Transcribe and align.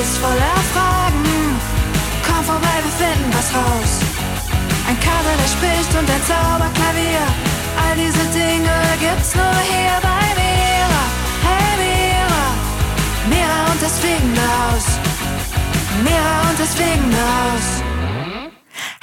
ist 0.00 0.18
voller 0.18 0.58
Fragen. 0.72 1.24
Komm 2.26 2.44
vorbei, 2.44 2.76
wir 2.82 3.06
finden 3.06 3.30
was 3.32 3.48
raus. 3.54 3.92
Ein 4.88 4.98
Kater, 5.00 5.34
der 5.40 5.48
spricht 5.56 5.92
und 5.98 6.08
ein 6.10 6.22
Zauberklavier. 6.30 7.26
All 7.82 7.96
diese 7.96 8.24
Dinge 8.38 8.76
gibt's 9.00 9.34
nur 9.34 9.56
hier 9.70 9.96
bei 10.02 10.24
Mira. 10.40 11.02
Hey 11.46 11.72
Mira, 11.82 12.44
Mira 13.30 13.72
und 13.72 13.82
das 13.82 13.98
fliegende 13.98 14.42
Haus. 14.42 14.86
Mira 16.02 16.50
und 16.50 16.58
das 16.58 16.74
fliegende. 16.74 16.94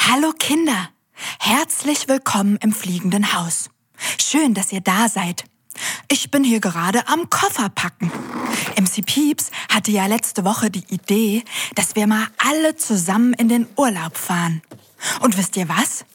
Hallo 0.09 0.33
Kinder, 0.37 0.89
herzlich 1.39 2.09
willkommen 2.09 2.57
im 2.61 2.73
fliegenden 2.73 3.33
Haus. 3.33 3.69
Schön, 4.19 4.53
dass 4.53 4.73
ihr 4.73 4.81
da 4.81 5.07
seid. 5.07 5.45
Ich 6.07 6.31
bin 6.31 6.43
hier 6.43 6.59
gerade 6.59 7.07
am 7.07 7.29
Koffer 7.29 7.69
packen. 7.69 8.11
MC 8.79 9.05
Pieps 9.05 9.51
hatte 9.69 9.91
ja 9.91 10.05
letzte 10.05 10.43
Woche 10.43 10.69
die 10.69 10.85
Idee, 10.89 11.43
dass 11.75 11.95
wir 11.95 12.07
mal 12.07 12.27
alle 12.37 12.75
zusammen 12.75 13.33
in 13.33 13.49
den 13.49 13.67
Urlaub 13.75 14.17
fahren. 14.17 14.61
Und 15.21 15.37
wisst 15.37 15.57
ihr 15.57 15.69
was? 15.69 16.05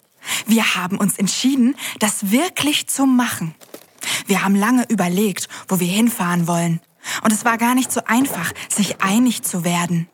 Wir 0.47 0.74
haben 0.74 0.98
uns 0.98 1.19
entschieden, 1.19 1.77
das 1.98 2.30
wirklich 2.30 2.88
zu 2.88 3.07
machen. 3.07 3.55
Wir 4.27 4.43
haben 4.45 4.55
lange 4.55 4.84
überlegt, 4.88 5.48
wo 5.69 5.80
wir 5.80 5.88
hinfahren 5.88 6.46
wollen. 6.46 6.80
Und 7.23 7.33
es 7.33 7.45
war 7.45 7.59
gar 7.59 7.74
nicht 7.74 7.93
so 7.93 8.01
einfach, 8.05 8.52
sich 8.69 9.01
einig 9.01 9.43
zu 9.43 9.65
werden. 9.65 10.09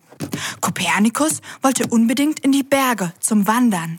Kopernikus 0.60 1.40
wollte 1.62 1.86
unbedingt 1.86 2.40
in 2.40 2.52
die 2.52 2.62
Berge 2.62 3.12
zum 3.20 3.46
Wandern. 3.46 3.98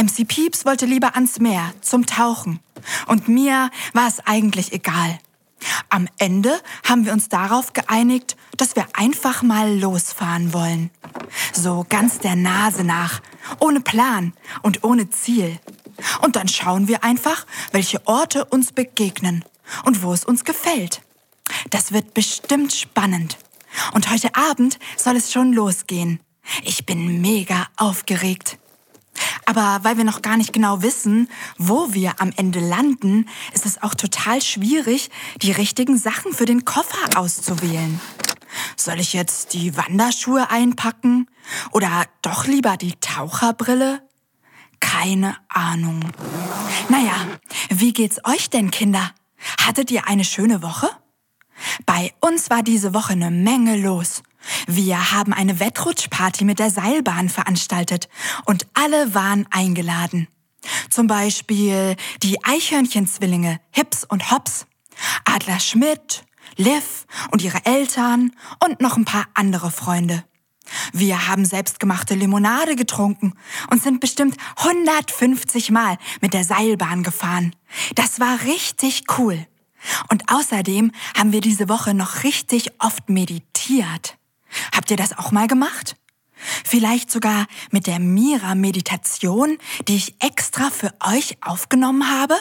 MC 0.00 0.26
Pieps 0.26 0.64
wollte 0.64 0.86
lieber 0.86 1.14
ans 1.14 1.38
Meer 1.38 1.72
zum 1.80 2.06
Tauchen. 2.06 2.60
Und 3.06 3.28
mir 3.28 3.70
war 3.92 4.08
es 4.08 4.20
eigentlich 4.26 4.72
egal. 4.72 5.18
Am 5.88 6.08
Ende 6.18 6.60
haben 6.86 7.06
wir 7.06 7.12
uns 7.12 7.28
darauf 7.28 7.72
geeinigt, 7.72 8.36
dass 8.56 8.76
wir 8.76 8.86
einfach 8.94 9.42
mal 9.42 9.78
losfahren 9.78 10.52
wollen. 10.52 10.90
So 11.52 11.86
ganz 11.88 12.18
der 12.18 12.36
Nase 12.36 12.84
nach, 12.84 13.20
ohne 13.58 13.80
Plan 13.80 14.32
und 14.62 14.84
ohne 14.84 15.10
Ziel. 15.10 15.58
Und 16.22 16.36
dann 16.36 16.48
schauen 16.48 16.88
wir 16.88 17.04
einfach, 17.04 17.46
welche 17.72 18.06
Orte 18.06 18.44
uns 18.44 18.72
begegnen 18.72 19.44
und 19.84 20.02
wo 20.02 20.12
es 20.12 20.24
uns 20.24 20.44
gefällt. 20.44 21.00
Das 21.70 21.92
wird 21.92 22.14
bestimmt 22.14 22.72
spannend. 22.72 23.38
Und 23.94 24.10
heute 24.10 24.34
Abend 24.34 24.78
soll 24.96 25.16
es 25.16 25.32
schon 25.32 25.52
losgehen. 25.52 26.20
Ich 26.62 26.86
bin 26.86 27.20
mega 27.20 27.66
aufgeregt. 27.76 28.58
Aber 29.46 29.78
weil 29.82 29.96
wir 29.96 30.04
noch 30.04 30.22
gar 30.22 30.36
nicht 30.36 30.52
genau 30.52 30.82
wissen, 30.82 31.28
wo 31.56 31.94
wir 31.94 32.20
am 32.20 32.32
Ende 32.36 32.60
landen, 32.60 33.26
ist 33.54 33.64
es 33.64 33.82
auch 33.82 33.94
total 33.94 34.42
schwierig, 34.42 35.08
die 35.40 35.52
richtigen 35.52 35.96
Sachen 35.96 36.32
für 36.32 36.44
den 36.44 36.64
Koffer 36.64 37.18
auszuwählen. 37.18 38.00
Soll 38.76 39.00
ich 39.00 39.12
jetzt 39.12 39.54
die 39.54 39.76
Wanderschuhe 39.76 40.50
einpacken? 40.50 41.28
Oder 41.70 42.04
doch 42.22 42.46
lieber 42.46 42.76
die 42.76 42.94
Taucherbrille? 43.00 44.02
Keine 44.80 45.36
Ahnung. 45.48 46.00
Naja, 46.88 47.14
wie 47.70 47.92
geht's 47.92 48.20
euch 48.24 48.50
denn, 48.50 48.70
Kinder? 48.70 49.12
Hattet 49.60 49.90
ihr 49.90 50.08
eine 50.08 50.24
schöne 50.24 50.62
Woche? 50.62 50.88
Bei 51.86 52.12
uns 52.20 52.50
war 52.50 52.62
diese 52.62 52.94
Woche 52.94 53.12
eine 53.12 53.30
Menge 53.30 53.76
los. 53.76 54.22
Wir 54.66 55.12
haben 55.12 55.32
eine 55.32 55.60
Wettrutschparty 55.60 56.44
mit 56.44 56.58
der 56.58 56.70
Seilbahn 56.70 57.28
veranstaltet 57.28 58.08
und 58.44 58.66
alle 58.74 59.14
waren 59.14 59.46
eingeladen. 59.50 60.28
Zum 60.90 61.06
Beispiel 61.06 61.96
die 62.22 62.42
Eichhörnchenzwillinge 62.44 63.60
Hips 63.70 64.04
und 64.04 64.30
Hops, 64.30 64.66
Adler 65.24 65.60
Schmidt, 65.60 66.24
Liv 66.56 67.06
und 67.30 67.42
ihre 67.42 67.64
Eltern 67.64 68.32
und 68.64 68.80
noch 68.80 68.96
ein 68.96 69.04
paar 69.04 69.26
andere 69.34 69.70
Freunde. 69.70 70.24
Wir 70.92 71.28
haben 71.28 71.44
selbstgemachte 71.44 72.14
Limonade 72.14 72.74
getrunken 72.76 73.34
und 73.70 73.82
sind 73.82 74.00
bestimmt 74.00 74.36
150 74.56 75.70
Mal 75.70 75.96
mit 76.20 76.34
der 76.34 76.44
Seilbahn 76.44 77.02
gefahren. 77.02 77.54
Das 77.94 78.18
war 78.18 78.42
richtig 78.42 79.04
cool. 79.18 79.46
Und 80.10 80.24
außerdem 80.32 80.90
haben 81.16 81.32
wir 81.32 81.40
diese 81.40 81.68
Woche 81.68 81.94
noch 81.94 82.24
richtig 82.24 82.70
oft 82.80 83.08
meditiert. 83.08 84.16
Habt 84.74 84.90
ihr 84.90 84.96
das 84.96 85.16
auch 85.18 85.32
mal 85.32 85.46
gemacht? 85.46 85.96
Vielleicht 86.64 87.10
sogar 87.10 87.46
mit 87.70 87.86
der 87.86 87.98
Mira-Meditation, 87.98 89.58
die 89.88 89.96
ich 89.96 90.16
extra 90.20 90.70
für 90.70 90.92
euch 91.00 91.38
aufgenommen 91.40 92.10
habe? 92.10 92.36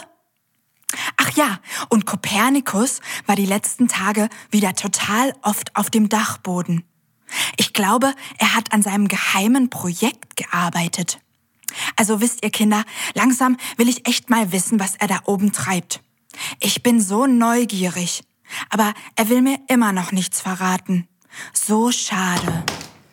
Ach 1.17 1.31
ja, 1.31 1.59
und 1.89 2.05
Kopernikus 2.05 2.99
war 3.25 3.35
die 3.35 3.45
letzten 3.45 3.87
Tage 3.87 4.29
wieder 4.51 4.75
total 4.75 5.33
oft 5.41 5.75
auf 5.75 5.89
dem 5.89 6.09
Dachboden. 6.09 6.83
Ich 7.57 7.73
glaube, 7.73 8.13
er 8.37 8.53
hat 8.55 8.71
an 8.71 8.81
seinem 8.81 9.07
geheimen 9.07 9.69
Projekt 9.69 10.35
gearbeitet. 10.35 11.19
Also 11.95 12.21
wisst 12.21 12.43
ihr 12.43 12.51
Kinder, 12.51 12.83
langsam 13.13 13.57
will 13.77 13.89
ich 13.89 14.07
echt 14.07 14.29
mal 14.29 14.51
wissen, 14.51 14.79
was 14.79 14.95
er 14.95 15.07
da 15.07 15.19
oben 15.25 15.51
treibt. 15.51 16.01
Ich 16.59 16.83
bin 16.83 17.01
so 17.01 17.25
neugierig, 17.25 18.23
aber 18.69 18.93
er 19.15 19.29
will 19.29 19.41
mir 19.41 19.59
immer 19.67 19.91
noch 19.91 20.11
nichts 20.11 20.41
verraten. 20.41 21.07
So 21.53 21.91
schade. 21.91 22.63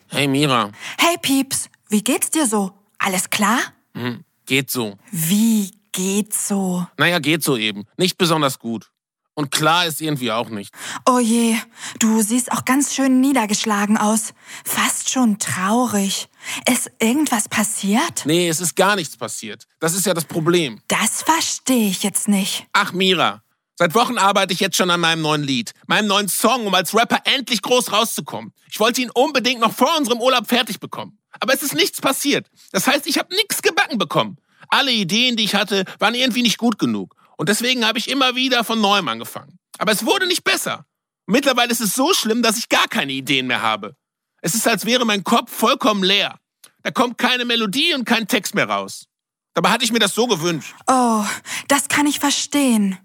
Hey 0.07 0.27
Mira. 0.27 0.71
Hey 0.97 1.17
Pieps, 1.21 1.69
wie 1.89 2.03
geht's 2.03 2.29
dir 2.29 2.47
so? 2.47 2.71
Alles 2.97 3.29
klar? 3.29 3.59
Hm, 3.95 4.23
geht 4.45 4.69
so. 4.71 4.97
Wie 5.11 5.71
geht's 5.91 6.47
so? 6.47 6.85
Naja, 6.97 7.19
geht 7.19 7.43
so 7.43 7.57
eben. 7.57 7.85
Nicht 7.97 8.17
besonders 8.17 8.59
gut. 8.59 8.89
Und 9.35 9.49
klar 9.49 9.87
ist 9.87 9.99
irgendwie 9.99 10.31
auch 10.31 10.49
nicht. 10.49 10.73
Oh 11.09 11.17
je, 11.17 11.55
du 11.97 12.21
siehst 12.21 12.51
auch 12.51 12.65
ganz 12.65 12.93
schön 12.93 13.19
niedergeschlagen 13.19 13.97
aus. 13.97 14.33
Fast 14.63 15.09
schon 15.09 15.39
traurig. 15.39 16.29
Ist 16.69 16.91
irgendwas 16.99 17.49
passiert? 17.49 18.25
Nee, 18.25 18.47
es 18.47 18.61
ist 18.61 18.75
gar 18.75 18.95
nichts 18.95 19.17
passiert. 19.17 19.67
Das 19.79 19.95
ist 19.95 20.05
ja 20.05 20.13
das 20.13 20.25
Problem. 20.25 20.81
Das 20.87 21.23
verstehe 21.23 21.89
ich 21.89 22.03
jetzt 22.03 22.27
nicht. 22.27 22.67
Ach, 22.73 22.93
Mira, 22.93 23.42
Seit 23.75 23.95
Wochen 23.95 24.17
arbeite 24.17 24.53
ich 24.53 24.59
jetzt 24.59 24.77
schon 24.77 24.91
an 24.91 24.99
meinem 24.99 25.21
neuen 25.21 25.43
Lied, 25.43 25.73
meinem 25.87 26.07
neuen 26.07 26.27
Song, 26.27 26.67
um 26.67 26.75
als 26.75 26.93
Rapper 26.93 27.21
endlich 27.25 27.61
groß 27.61 27.91
rauszukommen. 27.91 28.53
Ich 28.69 28.79
wollte 28.79 29.01
ihn 29.01 29.09
unbedingt 29.09 29.61
noch 29.61 29.73
vor 29.73 29.97
unserem 29.97 30.21
Urlaub 30.21 30.47
fertig 30.47 30.79
bekommen. 30.79 31.17
Aber 31.39 31.53
es 31.53 31.63
ist 31.63 31.73
nichts 31.73 31.99
passiert. 31.99 32.47
Das 32.71 32.85
heißt, 32.85 33.07
ich 33.07 33.17
habe 33.17 33.33
nichts 33.33 33.61
gebacken 33.63 33.97
bekommen. 33.97 34.37
Alle 34.69 34.91
Ideen, 34.91 35.35
die 35.35 35.43
ich 35.43 35.55
hatte, 35.55 35.85
waren 35.99 36.13
irgendwie 36.13 36.43
nicht 36.43 36.59
gut 36.59 36.77
genug. 36.77 37.15
Und 37.37 37.49
deswegen 37.49 37.85
habe 37.85 37.97
ich 37.97 38.09
immer 38.09 38.35
wieder 38.35 38.63
von 38.63 38.79
neuem 38.79 39.07
angefangen. 39.07 39.57
Aber 39.79 39.91
es 39.91 40.05
wurde 40.05 40.27
nicht 40.27 40.43
besser. 40.43 40.85
Mittlerweile 41.25 41.71
ist 41.71 41.81
es 41.81 41.95
so 41.95 42.13
schlimm, 42.13 42.43
dass 42.43 42.57
ich 42.57 42.69
gar 42.69 42.87
keine 42.87 43.11
Ideen 43.11 43.47
mehr 43.47 43.61
habe. 43.61 43.95
Es 44.41 44.53
ist, 44.55 44.67
als 44.67 44.85
wäre 44.85 45.05
mein 45.05 45.23
Kopf 45.23 45.51
vollkommen 45.51 46.03
leer. 46.03 46.37
Da 46.83 46.91
kommt 46.91 47.17
keine 47.17 47.45
Melodie 47.45 47.93
und 47.95 48.05
kein 48.05 48.27
Text 48.27 48.55
mehr 48.55 48.69
raus. 48.69 49.07
Dabei 49.53 49.69
hatte 49.69 49.85
ich 49.85 49.91
mir 49.91 49.99
das 49.99 50.13
so 50.13 50.27
gewünscht. 50.27 50.75
Oh, 50.87 51.23
das 51.67 51.87
kann 51.87 52.05
ich 52.05 52.19
verstehen. 52.19 52.97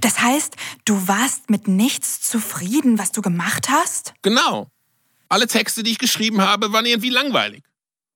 Das 0.00 0.20
heißt, 0.20 0.56
du 0.84 1.08
warst 1.08 1.50
mit 1.50 1.68
nichts 1.68 2.20
zufrieden, 2.20 2.98
was 2.98 3.12
du 3.12 3.22
gemacht 3.22 3.68
hast? 3.70 4.14
Genau. 4.22 4.68
Alle 5.28 5.46
Texte, 5.46 5.82
die 5.82 5.92
ich 5.92 5.98
geschrieben 5.98 6.42
habe, 6.42 6.72
waren 6.72 6.86
irgendwie 6.86 7.10
langweilig. 7.10 7.64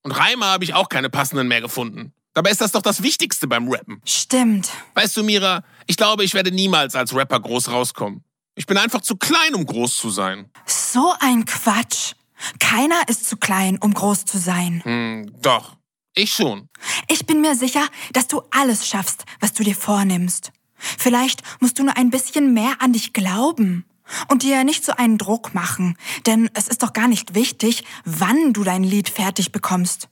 Und 0.02 0.12
Reime 0.12 0.44
habe 0.44 0.64
ich 0.64 0.74
auch 0.74 0.88
keine 0.88 1.10
passenden 1.10 1.48
mehr 1.48 1.60
gefunden. 1.60 2.12
Dabei 2.34 2.50
ist 2.50 2.60
das 2.60 2.72
doch 2.72 2.82
das 2.82 3.02
Wichtigste 3.02 3.48
beim 3.48 3.68
Rappen. 3.68 4.02
Stimmt. 4.04 4.68
Weißt 4.94 5.16
du, 5.16 5.24
Mira, 5.24 5.64
ich 5.86 5.96
glaube, 5.96 6.22
ich 6.22 6.34
werde 6.34 6.52
niemals 6.52 6.94
als 6.94 7.14
Rapper 7.14 7.40
groß 7.40 7.70
rauskommen. 7.70 8.22
Ich 8.54 8.66
bin 8.66 8.76
einfach 8.76 9.00
zu 9.00 9.16
klein, 9.16 9.54
um 9.54 9.64
groß 9.64 9.96
zu 9.96 10.10
sein. 10.10 10.50
So 10.66 11.14
ein 11.20 11.44
Quatsch. 11.46 12.12
Keiner 12.58 13.08
ist 13.08 13.26
zu 13.26 13.36
klein, 13.36 13.78
um 13.78 13.94
groß 13.94 14.26
zu 14.26 14.38
sein. 14.38 14.82
Hm, 14.84 15.32
doch. 15.40 15.76
Ich 16.14 16.32
schon. 16.32 16.68
Ich 17.08 17.26
bin 17.26 17.40
mir 17.40 17.54
sicher, 17.54 17.86
dass 18.12 18.26
du 18.26 18.42
alles 18.50 18.86
schaffst, 18.86 19.24
was 19.40 19.52
du 19.52 19.62
dir 19.62 19.74
vornimmst. 19.74 20.50
Vielleicht 20.98 21.42
musst 21.60 21.78
du 21.78 21.84
nur 21.84 21.96
ein 21.96 22.10
bisschen 22.10 22.52
mehr 22.54 22.76
an 22.80 22.92
dich 22.92 23.12
glauben 23.12 23.84
und 24.28 24.42
dir 24.42 24.62
nicht 24.64 24.84
so 24.84 24.92
einen 24.92 25.18
Druck 25.18 25.54
machen, 25.54 25.96
denn 26.26 26.50
es 26.54 26.68
ist 26.68 26.82
doch 26.82 26.92
gar 26.92 27.08
nicht 27.08 27.34
wichtig, 27.34 27.84
wann 28.04 28.52
du 28.52 28.64
dein 28.64 28.84
Lied 28.84 29.08
fertig 29.08 29.52
bekommst. 29.52 30.08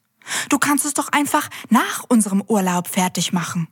Du 0.48 0.58
kannst 0.58 0.84
es 0.84 0.94
doch 0.94 1.08
einfach 1.12 1.48
nach 1.68 2.04
unserem 2.08 2.42
Urlaub 2.46 2.88
fertig 2.88 3.32
machen. 3.32 3.68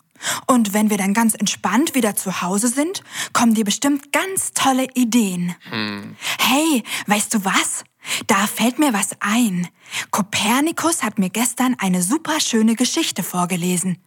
Und 0.46 0.72
wenn 0.72 0.90
wir 0.90 0.98
dann 0.98 1.14
ganz 1.14 1.34
entspannt 1.34 1.94
wieder 1.94 2.14
zu 2.14 2.42
Hause 2.42 2.68
sind, 2.68 3.02
kommen 3.32 3.54
dir 3.54 3.64
bestimmt 3.64 4.12
ganz 4.12 4.52
tolle 4.52 4.86
Ideen. 4.94 5.54
Hm. 5.70 6.16
Hey, 6.38 6.84
weißt 7.06 7.34
du 7.34 7.44
was? 7.44 7.84
Da 8.26 8.46
fällt 8.46 8.78
mir 8.78 8.92
was 8.92 9.10
ein. 9.20 9.68
Kopernikus 10.10 11.02
hat 11.02 11.18
mir 11.18 11.30
gestern 11.30 11.76
eine 11.78 12.02
super 12.02 12.40
schöne 12.40 12.76
Geschichte 12.76 13.22
vorgelesen. 13.22 13.98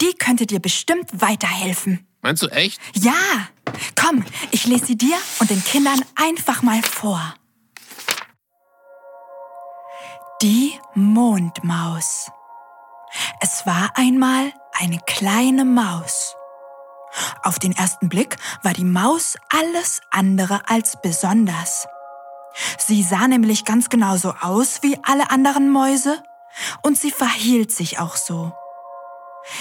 Die 0.00 0.12
könnte 0.14 0.46
dir 0.46 0.60
bestimmt 0.60 1.08
weiterhelfen. 1.20 2.06
Meinst 2.24 2.42
du 2.42 2.48
echt? 2.48 2.80
Ja. 2.94 3.12
Komm, 4.00 4.24
ich 4.50 4.66
lese 4.66 4.86
sie 4.86 4.96
dir 4.96 5.16
und 5.40 5.50
den 5.50 5.62
Kindern 5.62 6.00
einfach 6.14 6.62
mal 6.62 6.80
vor. 6.82 7.20
Die 10.40 10.72
Mondmaus. 10.94 12.30
Es 13.42 13.66
war 13.66 13.90
einmal 13.96 14.54
eine 14.72 15.00
kleine 15.06 15.66
Maus. 15.66 16.34
Auf 17.42 17.58
den 17.58 17.72
ersten 17.72 18.08
Blick 18.08 18.36
war 18.62 18.72
die 18.72 18.84
Maus 18.84 19.36
alles 19.50 20.00
andere 20.10 20.66
als 20.66 20.96
besonders. 21.02 21.86
Sie 22.78 23.02
sah 23.02 23.28
nämlich 23.28 23.66
ganz 23.66 23.90
genauso 23.90 24.32
aus 24.40 24.82
wie 24.82 24.98
alle 25.02 25.30
anderen 25.30 25.70
Mäuse 25.70 26.22
und 26.80 26.98
sie 26.98 27.10
verhielt 27.10 27.70
sich 27.70 27.98
auch 27.98 28.16
so. 28.16 28.54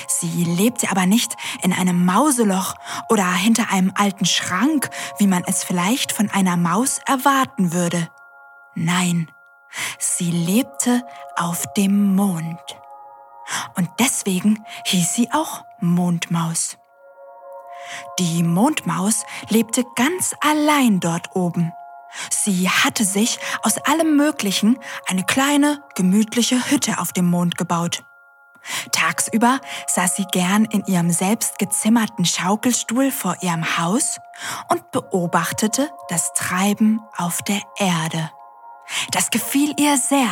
Sie 0.07 0.43
lebte 0.43 0.89
aber 0.89 1.05
nicht 1.05 1.35
in 1.61 1.73
einem 1.73 2.05
Mauseloch 2.05 2.75
oder 3.09 3.31
hinter 3.31 3.71
einem 3.71 3.91
alten 3.95 4.25
Schrank, 4.25 4.89
wie 5.19 5.27
man 5.27 5.43
es 5.45 5.63
vielleicht 5.63 6.11
von 6.11 6.29
einer 6.29 6.57
Maus 6.57 6.99
erwarten 7.05 7.73
würde. 7.73 8.09
Nein, 8.75 9.31
sie 9.99 10.31
lebte 10.31 11.05
auf 11.35 11.65
dem 11.73 12.15
Mond. 12.15 12.59
Und 13.75 13.89
deswegen 13.99 14.63
hieß 14.85 15.13
sie 15.13 15.29
auch 15.31 15.65
Mondmaus. 15.79 16.77
Die 18.19 18.43
Mondmaus 18.43 19.25
lebte 19.49 19.83
ganz 19.95 20.33
allein 20.39 20.99
dort 20.99 21.35
oben. 21.35 21.71
Sie 22.29 22.69
hatte 22.69 23.03
sich 23.03 23.39
aus 23.63 23.77
allem 23.79 24.15
Möglichen 24.15 24.79
eine 25.07 25.23
kleine, 25.23 25.83
gemütliche 25.95 26.69
Hütte 26.69 26.99
auf 26.99 27.11
dem 27.11 27.25
Mond 27.25 27.57
gebaut. 27.57 28.03
Tagsüber 28.91 29.59
saß 29.87 30.15
sie 30.15 30.25
gern 30.31 30.65
in 30.65 30.85
ihrem 30.85 31.11
selbst 31.11 31.59
gezimmerten 31.59 32.25
Schaukelstuhl 32.25 33.11
vor 33.11 33.37
ihrem 33.41 33.77
Haus 33.77 34.19
und 34.69 34.91
beobachtete 34.91 35.89
das 36.09 36.33
Treiben 36.33 37.01
auf 37.17 37.41
der 37.41 37.61
Erde. 37.77 38.31
Das 39.11 39.29
gefiel 39.29 39.73
ihr 39.79 39.97
sehr, 39.97 40.29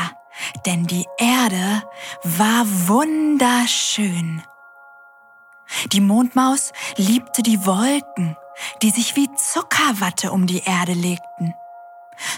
denn 0.65 0.85
die 0.85 1.05
Erde 1.17 1.83
war 2.23 2.65
wunderschön. 2.87 4.43
Die 5.91 6.01
Mondmaus 6.01 6.73
liebte 6.97 7.43
die 7.43 7.65
Wolken, 7.65 8.37
die 8.81 8.89
sich 8.91 9.15
wie 9.15 9.33
Zuckerwatte 9.35 10.31
um 10.31 10.47
die 10.47 10.63
Erde 10.63 10.93
legten. 10.93 11.53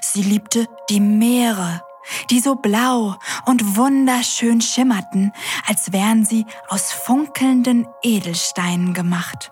Sie 0.01 0.22
liebte 0.22 0.68
die 0.89 1.00
Meere, 1.00 1.81
die 2.29 2.39
so 2.39 2.55
blau 2.55 3.15
und 3.45 3.77
wunderschön 3.77 4.61
schimmerten, 4.61 5.31
als 5.67 5.91
wären 5.91 6.25
sie 6.25 6.45
aus 6.67 6.91
funkelnden 6.91 7.88
Edelsteinen 8.01 8.94
gemacht. 8.94 9.51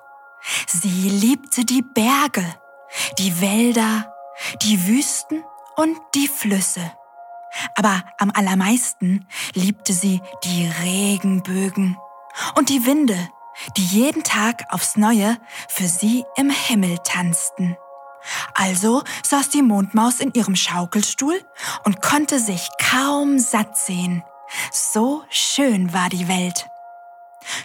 Sie 0.67 1.09
liebte 1.09 1.65
die 1.65 1.81
Berge, 1.81 2.45
die 3.17 3.41
Wälder, 3.41 4.13
die 4.63 4.87
Wüsten 4.87 5.43
und 5.75 5.97
die 6.15 6.27
Flüsse. 6.27 6.91
Aber 7.75 8.03
am 8.17 8.31
allermeisten 8.33 9.27
liebte 9.53 9.93
sie 9.93 10.21
die 10.43 10.71
Regenbögen 10.83 11.97
und 12.55 12.69
die 12.69 12.85
Winde, 12.85 13.17
die 13.77 13.85
jeden 13.85 14.23
Tag 14.23 14.63
aufs 14.69 14.95
Neue 14.95 15.37
für 15.67 15.87
sie 15.87 16.23
im 16.35 16.49
Himmel 16.49 16.97
tanzten. 17.03 17.75
Also 18.53 19.03
saß 19.23 19.49
die 19.49 19.61
Mondmaus 19.61 20.19
in 20.19 20.33
ihrem 20.33 20.55
Schaukelstuhl 20.55 21.39
und 21.83 22.01
konnte 22.01 22.39
sich 22.39 22.67
kaum 22.79 23.39
satt 23.39 23.77
sehen. 23.77 24.23
So 24.71 25.23
schön 25.29 25.93
war 25.93 26.09
die 26.09 26.27
Welt. 26.27 26.67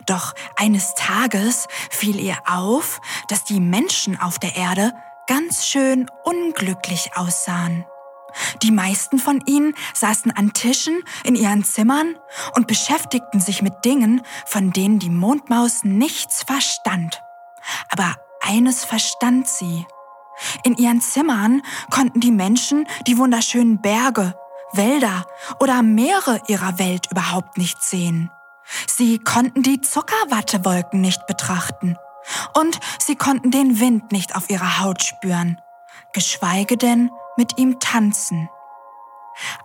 Doch 0.06 0.35
eines 0.56 0.94
Tages 0.94 1.69
fiel 1.91 2.19
ihr 2.19 2.38
auf, 2.47 3.00
dass 3.29 3.44
die 3.44 3.61
Menschen 3.61 4.19
auf 4.20 4.38
der 4.38 4.56
Erde 4.56 4.93
ganz 5.26 5.67
schön 5.67 6.11
unglücklich 6.25 7.11
aussahen. 7.14 7.85
Die 8.62 8.70
meisten 8.70 9.19
von 9.19 9.43
ihnen 9.47 9.75
saßen 9.94 10.31
an 10.31 10.53
Tischen 10.53 11.03
in 11.25 11.37
ihren 11.37 11.64
Zimmern 11.64 12.17
und 12.55 12.67
beschäftigten 12.67 13.41
sich 13.41 13.62
mit 13.62 13.85
Dingen, 13.85 14.23
von 14.44 14.73
denen 14.73 14.99
die 14.99 15.11
Mondmaus 15.11 15.85
nichts 15.85 16.43
verstand. 16.43 17.23
Aber 17.88 18.17
eines 18.41 18.85
verstand 18.85 19.49
sie. 19.49 19.87
In 20.64 20.76
ihren 20.76 21.00
Zimmern 21.00 21.62
konnten 21.90 22.20
die 22.20 22.30
Menschen 22.30 22.86
die 23.06 23.18
wunderschönen 23.18 23.80
Berge, 23.80 24.34
Wälder 24.72 25.26
oder 25.60 25.82
Meere 25.82 26.42
ihrer 26.48 26.78
Welt 26.78 27.08
überhaupt 27.10 27.58
nicht 27.58 27.82
sehen. 27.82 28.30
Sie 28.86 29.18
konnten 29.18 29.62
die 29.62 29.80
Zuckerwattewolken 29.80 31.00
nicht 31.00 31.26
betrachten 31.26 31.96
und 32.54 32.80
sie 32.98 33.16
konnten 33.16 33.50
den 33.50 33.80
Wind 33.80 34.12
nicht 34.12 34.34
auf 34.34 34.50
ihrer 34.50 34.80
Haut 34.80 35.02
spüren, 35.02 35.60
geschweige 36.12 36.76
denn 36.76 37.10
mit 37.36 37.58
ihm 37.58 37.78
tanzen. 37.78 38.48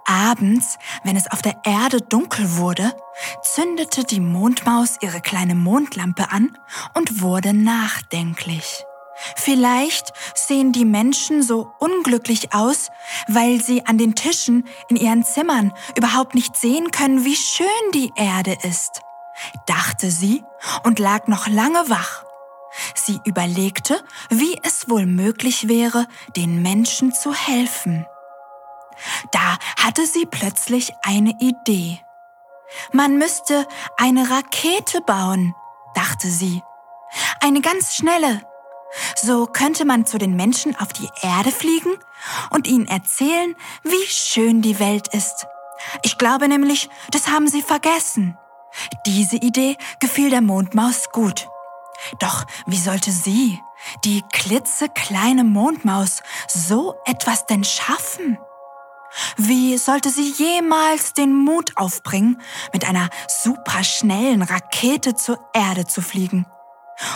Abends, 0.05 0.77
wenn 1.03 1.15
es 1.15 1.31
auf 1.31 1.41
der 1.41 1.55
Erde 1.63 2.01
dunkel 2.01 2.57
wurde, 2.57 2.93
zündete 3.41 4.03
die 4.03 4.19
Mondmaus 4.19 4.97
ihre 5.01 5.21
kleine 5.21 5.55
Mondlampe 5.55 6.29
an 6.31 6.57
und 6.93 7.21
wurde 7.21 7.53
nachdenklich. 7.53 8.83
Vielleicht 9.35 10.13
sehen 10.35 10.71
die 10.71 10.85
Menschen 10.85 11.43
so 11.43 11.71
unglücklich 11.79 12.53
aus, 12.53 12.89
weil 13.27 13.61
sie 13.61 13.85
an 13.85 13.97
den 13.97 14.15
Tischen 14.15 14.67
in 14.89 14.95
ihren 14.95 15.23
Zimmern 15.23 15.73
überhaupt 15.95 16.35
nicht 16.35 16.55
sehen 16.55 16.91
können, 16.91 17.25
wie 17.25 17.35
schön 17.35 17.67
die 17.93 18.11
Erde 18.15 18.57
ist, 18.63 19.01
dachte 19.65 20.11
sie 20.11 20.43
und 20.83 20.99
lag 20.99 21.27
noch 21.27 21.47
lange 21.47 21.89
wach. 21.89 22.23
Sie 22.95 23.19
überlegte, 23.25 24.01
wie 24.29 24.57
es 24.63 24.89
wohl 24.89 25.05
möglich 25.05 25.67
wäre, 25.67 26.07
den 26.35 26.61
Menschen 26.61 27.13
zu 27.13 27.33
helfen. 27.33 28.05
Da 29.31 29.57
hatte 29.83 30.05
sie 30.05 30.25
plötzlich 30.25 30.93
eine 31.03 31.31
Idee. 31.39 31.99
Man 32.93 33.17
müsste 33.17 33.67
eine 33.97 34.29
Rakete 34.29 35.01
bauen, 35.01 35.53
dachte 35.95 36.27
sie. 36.29 36.61
Eine 37.41 37.61
ganz 37.61 37.95
schnelle, 37.95 38.41
so 39.15 39.45
könnte 39.45 39.85
man 39.85 40.05
zu 40.05 40.17
den 40.17 40.35
Menschen 40.35 40.75
auf 40.75 40.93
die 40.93 41.09
Erde 41.21 41.51
fliegen 41.51 41.93
und 42.49 42.67
ihnen 42.67 42.87
erzählen, 42.87 43.55
wie 43.83 44.05
schön 44.07 44.61
die 44.61 44.79
Welt 44.79 45.07
ist. 45.13 45.47
Ich 46.03 46.17
glaube 46.17 46.47
nämlich, 46.47 46.89
das 47.11 47.27
haben 47.27 47.47
sie 47.47 47.61
vergessen. 47.61 48.37
Diese 49.05 49.37
Idee 49.37 49.77
gefiel 49.99 50.29
der 50.29 50.41
Mondmaus 50.41 51.09
gut. 51.11 51.47
Doch 52.19 52.45
wie 52.65 52.77
sollte 52.77 53.11
sie, 53.11 53.59
die 54.05 54.23
klitzekleine 54.31 55.43
Mondmaus, 55.43 56.21
so 56.47 56.95
etwas 57.05 57.45
denn 57.45 57.63
schaffen? 57.63 58.37
Wie 59.35 59.77
sollte 59.77 60.09
sie 60.09 60.31
jemals 60.31 61.13
den 61.13 61.35
Mut 61.35 61.75
aufbringen, 61.75 62.41
mit 62.71 62.87
einer 62.87 63.09
superschnellen 63.27 64.41
Rakete 64.41 65.15
zur 65.15 65.37
Erde 65.53 65.85
zu 65.85 66.01
fliegen? 66.01 66.45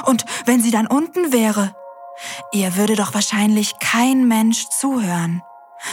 Und 0.05 0.25
wenn 0.45 0.61
sie 0.61 0.71
dann 0.71 0.87
unten 0.87 1.31
wäre, 1.31 1.75
ihr 2.51 2.75
würde 2.75 2.95
doch 2.95 3.13
wahrscheinlich 3.13 3.79
kein 3.79 4.27
Mensch 4.27 4.67
zuhören. 4.69 5.41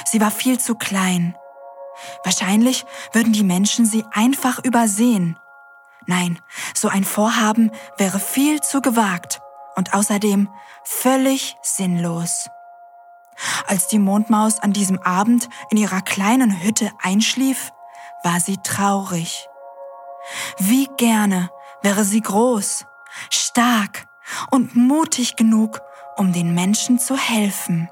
Sie 0.05 0.21
war 0.21 0.31
viel 0.31 0.59
zu 0.59 0.75
klein. 0.75 1.37
Wahrscheinlich 2.25 2.85
würden 3.13 3.33
die 3.33 3.45
Menschen 3.45 3.87
sie 3.87 4.05
einfach 4.13 4.59
übersehen. 4.65 5.39
Nein, 6.07 6.41
so 6.75 6.89
ein 6.89 7.05
Vorhaben 7.05 7.71
wäre 7.97 8.19
viel 8.19 8.61
zu 8.61 8.81
gewagt 8.81 9.41
und 9.77 9.95
außerdem 9.95 10.49
völlig 10.85 11.57
sinnlos. 11.63 12.49
Als 13.67 13.89
die 13.89 13.99
Mondmaus 13.99 14.59
an 14.61 14.73
diesem 14.73 15.01
Abend 15.03 15.49
in 15.71 15.77
ihrer 15.77 16.01
kleinen 16.01 16.63
Hütte 16.63 16.91
einschlief, 17.01 17.73
war 18.23 18.41
sie 18.41 18.59
traurig. 18.59 19.49
Wie 20.59 20.89
gerne 20.97 21.51
wäre 21.83 22.05
sie 22.05 22.21
groß, 22.21 22.87
stark 23.31 24.07
und 24.51 24.77
mutig 24.77 25.37
genug, 25.37 25.81
um 26.17 26.33
den 26.33 26.55
Menschen 26.55 26.99
zu 26.99 27.17
helfen. 27.17 27.89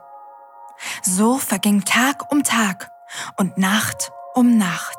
So 1.02 1.38
verging 1.38 1.84
Tag 1.84 2.32
um 2.32 2.42
Tag 2.42 2.90
und 3.36 3.58
Nacht 3.58 4.12
um 4.34 4.56
Nacht. 4.56 4.98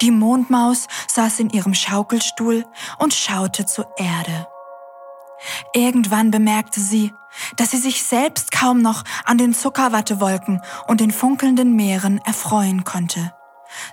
Die 0.00 0.10
Mondmaus 0.10 0.86
saß 1.08 1.40
in 1.40 1.50
ihrem 1.50 1.74
Schaukelstuhl 1.74 2.64
und 2.98 3.14
schaute 3.14 3.66
zur 3.66 3.88
Erde. 3.98 4.46
Irgendwann 5.74 6.30
bemerkte 6.30 6.80
sie, 6.80 7.12
dass 7.56 7.72
sie 7.72 7.76
sich 7.76 8.02
selbst 8.02 8.52
kaum 8.52 8.80
noch 8.80 9.04
an 9.24 9.36
den 9.36 9.54
Zuckerwattewolken 9.54 10.62
und 10.86 11.00
den 11.00 11.10
funkelnden 11.10 11.76
Meeren 11.76 12.18
erfreuen 12.24 12.84
konnte. 12.84 13.34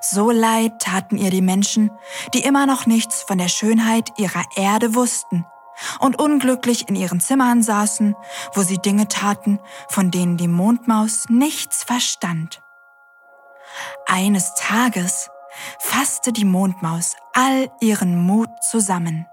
So 0.01 0.31
leid 0.31 0.79
taten 0.79 1.17
ihr 1.17 1.29
die 1.29 1.41
Menschen, 1.41 1.91
die 2.33 2.43
immer 2.43 2.65
noch 2.65 2.85
nichts 2.85 3.23
von 3.23 3.37
der 3.37 3.47
Schönheit 3.47 4.09
ihrer 4.17 4.43
Erde 4.55 4.95
wussten 4.95 5.45
und 5.99 6.19
unglücklich 6.19 6.87
in 6.87 6.95
ihren 6.95 7.19
Zimmern 7.19 7.63
saßen, 7.63 8.15
wo 8.53 8.61
sie 8.61 8.77
Dinge 8.77 9.07
taten, 9.07 9.59
von 9.89 10.11
denen 10.11 10.37
die 10.37 10.47
Mondmaus 10.47 11.25
nichts 11.29 11.83
verstand. 11.83 12.61
Eines 14.05 14.53
Tages 14.55 15.29
fasste 15.79 16.31
die 16.31 16.45
Mondmaus 16.45 17.15
all 17.33 17.71
ihren 17.79 18.17
Mut 18.17 18.49
zusammen. 18.61 19.27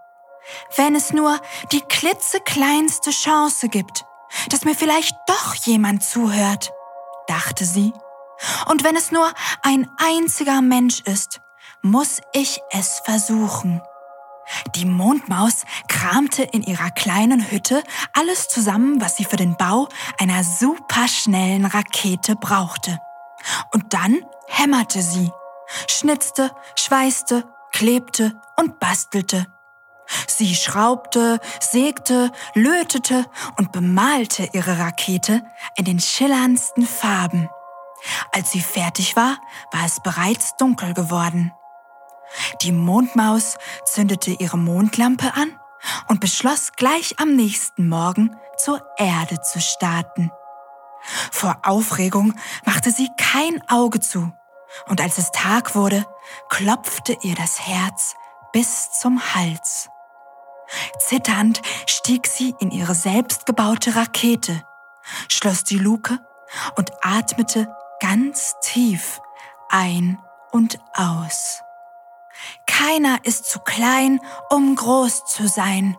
Wenn 0.76 0.94
es 0.94 1.12
nur 1.12 1.38
die 1.72 1.82
klitzekleinste 1.82 3.10
Chance 3.10 3.68
gibt, 3.68 4.04
dass 4.48 4.64
mir 4.64 4.74
vielleicht 4.74 5.14
doch 5.26 5.54
jemand 5.54 6.02
zuhört, 6.02 6.72
dachte 7.26 7.64
sie 7.64 7.92
und 8.68 8.84
wenn 8.84 8.96
es 8.96 9.10
nur 9.10 9.32
ein 9.62 9.88
einziger 9.98 10.62
Mensch 10.62 11.00
ist, 11.00 11.40
muss 11.82 12.20
ich 12.32 12.60
es 12.70 13.00
versuchen. 13.04 13.80
Die 14.74 14.84
Mondmaus 14.84 15.64
kramte 15.88 16.42
in 16.42 16.62
ihrer 16.62 16.90
kleinen 16.90 17.50
Hütte 17.50 17.82
alles 18.12 18.48
zusammen, 18.48 19.00
was 19.00 19.16
sie 19.16 19.24
für 19.24 19.36
den 19.36 19.56
Bau 19.56 19.88
einer 20.18 20.42
superschnellen 20.42 21.66
Rakete 21.66 22.34
brauchte. 22.34 22.98
Und 23.72 23.94
dann 23.94 24.18
hämmerte 24.48 25.02
sie, 25.02 25.30
schnitzte, 25.88 26.50
schweißte, 26.74 27.44
klebte 27.72 28.40
und 28.56 28.80
bastelte. 28.80 29.46
Sie 30.26 30.56
schraubte, 30.56 31.38
sägte, 31.60 32.32
lötete 32.54 33.26
und 33.56 33.70
bemalte 33.70 34.48
ihre 34.52 34.78
Rakete 34.80 35.44
in 35.76 35.84
den 35.84 36.00
schillerndsten 36.00 36.84
Farben. 36.84 37.48
Als 38.32 38.52
sie 38.52 38.60
fertig 38.60 39.16
war, 39.16 39.38
war 39.72 39.84
es 39.84 40.00
bereits 40.00 40.56
dunkel 40.56 40.94
geworden. 40.94 41.52
Die 42.62 42.72
Mondmaus 42.72 43.58
zündete 43.84 44.30
ihre 44.32 44.58
Mondlampe 44.58 45.32
an 45.34 45.58
und 46.08 46.20
beschloss 46.20 46.72
gleich 46.72 47.18
am 47.18 47.34
nächsten 47.34 47.88
Morgen 47.88 48.36
zur 48.56 48.82
Erde 48.96 49.40
zu 49.40 49.60
starten. 49.60 50.30
Vor 51.30 51.58
Aufregung 51.62 52.34
machte 52.64 52.90
sie 52.90 53.08
kein 53.16 53.62
Auge 53.68 54.00
zu, 54.00 54.32
und 54.86 55.00
als 55.00 55.18
es 55.18 55.30
Tag 55.32 55.74
wurde, 55.74 56.06
klopfte 56.48 57.16
ihr 57.22 57.34
das 57.34 57.60
Herz 57.60 58.14
bis 58.52 58.92
zum 58.92 59.34
Hals. 59.34 59.88
Zitternd 60.98 61.62
stieg 61.86 62.26
sie 62.26 62.54
in 62.60 62.70
ihre 62.70 62.94
selbstgebaute 62.94 63.96
Rakete, 63.96 64.62
schloss 65.28 65.64
die 65.64 65.78
Luke 65.78 66.18
und 66.76 66.92
atmete 67.02 67.74
ganz 68.00 68.56
tief 68.62 69.20
ein 69.68 70.18
und 70.50 70.80
aus. 70.94 71.62
Keiner 72.66 73.18
ist 73.24 73.44
zu 73.44 73.60
klein, 73.60 74.20
um 74.50 74.74
groß 74.74 75.24
zu 75.26 75.46
sein, 75.46 75.96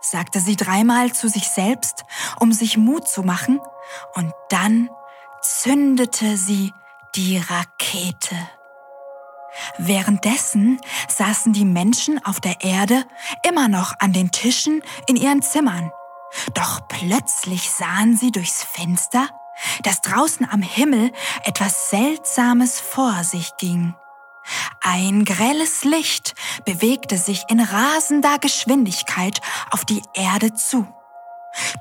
sagte 0.00 0.40
sie 0.40 0.56
dreimal 0.56 1.12
zu 1.12 1.28
sich 1.28 1.48
selbst, 1.48 2.04
um 2.38 2.52
sich 2.52 2.76
Mut 2.76 3.08
zu 3.08 3.22
machen, 3.22 3.60
und 4.14 4.32
dann 4.50 4.90
zündete 5.40 6.36
sie 6.36 6.72
die 7.14 7.38
Rakete. 7.38 8.36
Währenddessen 9.78 10.80
saßen 11.08 11.52
die 11.52 11.64
Menschen 11.64 12.24
auf 12.24 12.40
der 12.40 12.60
Erde 12.60 13.04
immer 13.48 13.68
noch 13.68 13.94
an 13.98 14.12
den 14.12 14.30
Tischen 14.30 14.82
in 15.06 15.16
ihren 15.16 15.42
Zimmern. 15.42 15.90
Doch 16.54 16.86
plötzlich 16.88 17.70
sahen 17.70 18.16
sie 18.16 18.30
durchs 18.30 18.62
Fenster, 18.62 19.28
dass 19.82 20.00
draußen 20.00 20.48
am 20.50 20.62
Himmel 20.62 21.12
etwas 21.44 21.90
Seltsames 21.90 22.80
vor 22.80 23.24
sich 23.24 23.56
ging. 23.58 23.94
Ein 24.80 25.24
grelles 25.24 25.84
Licht 25.84 26.34
bewegte 26.64 27.18
sich 27.18 27.44
in 27.48 27.60
rasender 27.60 28.38
Geschwindigkeit 28.38 29.40
auf 29.70 29.84
die 29.84 30.02
Erde 30.14 30.54
zu. 30.54 30.86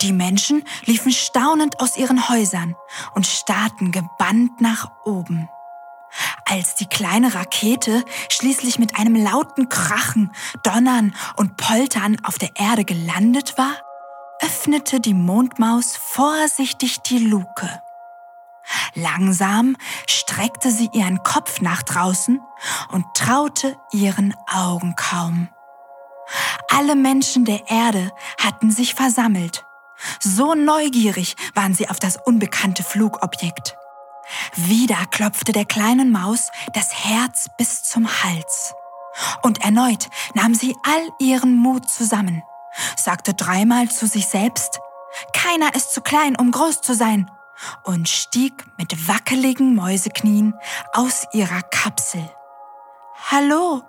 Die 0.02 0.14
Menschen 0.14 0.64
liefen 0.86 1.12
staunend 1.12 1.80
aus 1.80 1.98
ihren 1.98 2.30
Häusern 2.30 2.76
und 3.16 3.28
starrten 3.28 3.92
gebannt 3.92 4.60
nach 4.62 4.92
oben. 5.06 5.50
Als 6.46 6.76
die 6.76 6.86
kleine 6.86 7.36
Rakete 7.36 8.04
schließlich 8.30 8.80
mit 8.80 8.98
einem 8.98 9.16
lauten 9.16 9.70
Krachen, 9.70 10.32
Donnern 10.64 11.14
und 11.36 11.58
Poltern 11.58 12.18
auf 12.24 12.38
der 12.38 12.56
Erde 12.56 12.86
gelandet 12.86 13.58
war, 13.58 13.76
öffnete 14.42 15.00
die 15.00 15.14
Mondmaus 15.14 15.96
vorsichtig 15.96 17.02
die 17.02 17.20
Luke. 17.20 17.82
Langsam 18.94 19.78
streckte 20.08 20.72
sie 20.72 20.90
ihren 20.94 21.24
Kopf 21.24 21.62
nach 21.62 21.84
draußen 21.84 22.42
und 22.92 23.06
traute 23.16 23.78
ihren 23.92 24.36
Augen 24.48 24.96
kaum. 24.96 25.50
Alle 26.70 26.96
Menschen 26.96 27.46
der 27.46 27.70
Erde 27.70 28.12
hatten 28.42 28.72
sich 28.72 28.94
versammelt. 28.94 29.66
So 30.20 30.54
neugierig 30.54 31.36
waren 31.56 31.74
sie 31.74 31.90
auf 31.90 32.00
das 32.00 32.18
unbekannte 32.26 32.84
Flugobjekt. 32.84 33.78
Wieder 34.56 35.06
klopfte 35.10 35.54
der 35.54 35.66
kleinen 35.66 36.12
Maus 36.12 36.50
das 36.74 36.94
Herz 36.94 37.48
bis 37.58 37.84
zum 37.84 38.08
Hals. 38.24 38.74
Und 39.42 39.62
erneut 39.64 40.10
nahm 40.34 40.54
sie 40.54 40.76
all 40.84 41.10
ihren 41.20 41.56
Mut 41.56 41.90
zusammen, 41.90 42.44
sagte 42.96 43.34
dreimal 43.34 43.90
zu 43.90 44.08
sich 44.08 44.28
selbst, 44.28 44.80
keiner 45.34 45.74
ist 45.76 45.94
zu 45.94 46.02
klein, 46.02 46.36
um 46.36 46.52
groß 46.52 46.82
zu 46.82 46.94
sein, 46.94 47.30
und 47.84 48.08
stieg 48.08 48.66
mit 48.78 49.08
wackeligen 49.08 49.74
Mäuseknien 49.76 50.54
aus 50.94 51.26
ihrer 51.34 51.62
Kapsel. 51.64 52.30
Hallo, 53.32 53.82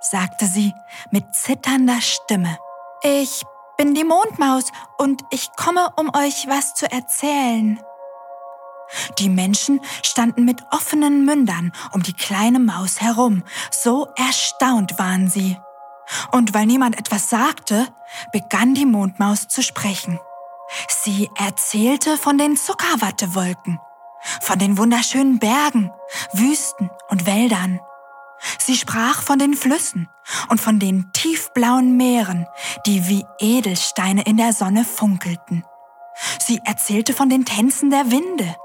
sagte 0.00 0.46
sie 0.46 0.74
mit 1.10 1.34
zitternder 1.34 2.00
Stimme. 2.00 2.58
Ich 3.02 3.42
bin 3.76 3.94
die 3.94 4.04
Mondmaus 4.04 4.66
und 4.98 5.22
ich 5.30 5.50
komme, 5.56 5.88
um 5.96 6.14
euch 6.14 6.46
was 6.48 6.74
zu 6.74 6.90
erzählen. 6.90 7.80
Die 9.18 9.30
Menschen 9.30 9.80
standen 10.02 10.44
mit 10.44 10.62
offenen 10.70 11.24
Mündern 11.24 11.72
um 11.92 12.02
die 12.02 12.12
kleine 12.12 12.60
Maus 12.60 13.00
herum, 13.00 13.42
so 13.70 14.08
erstaunt 14.16 14.98
waren 14.98 15.28
sie. 15.28 15.58
Und 16.32 16.54
weil 16.54 16.66
niemand 16.66 16.98
etwas 16.98 17.30
sagte, 17.30 17.88
begann 18.32 18.74
die 18.74 18.86
Mondmaus 18.86 19.48
zu 19.48 19.62
sprechen. 19.62 20.20
Sie 20.88 21.30
erzählte 21.36 22.16
von 22.16 22.38
den 22.38 22.56
Zuckerwattewolken, 22.56 23.78
von 24.40 24.58
den 24.58 24.78
wunderschönen 24.78 25.38
Bergen, 25.38 25.90
Wüsten 26.32 26.90
und 27.08 27.26
Wäldern. 27.26 27.80
Sie 28.58 28.76
sprach 28.76 29.22
von 29.22 29.38
den 29.38 29.54
Flüssen 29.54 30.08
und 30.48 30.60
von 30.60 30.78
den 30.78 31.12
tiefblauen 31.12 31.96
Meeren, 31.96 32.46
die 32.86 33.08
wie 33.08 33.24
Edelsteine 33.38 34.22
in 34.22 34.36
der 34.36 34.52
Sonne 34.52 34.84
funkelten. 34.84 35.64
Sie 36.38 36.60
erzählte 36.64 37.12
von 37.12 37.28
den 37.28 37.44
Tänzen 37.44 37.90
der 37.90 38.10
Winde, 38.10 38.56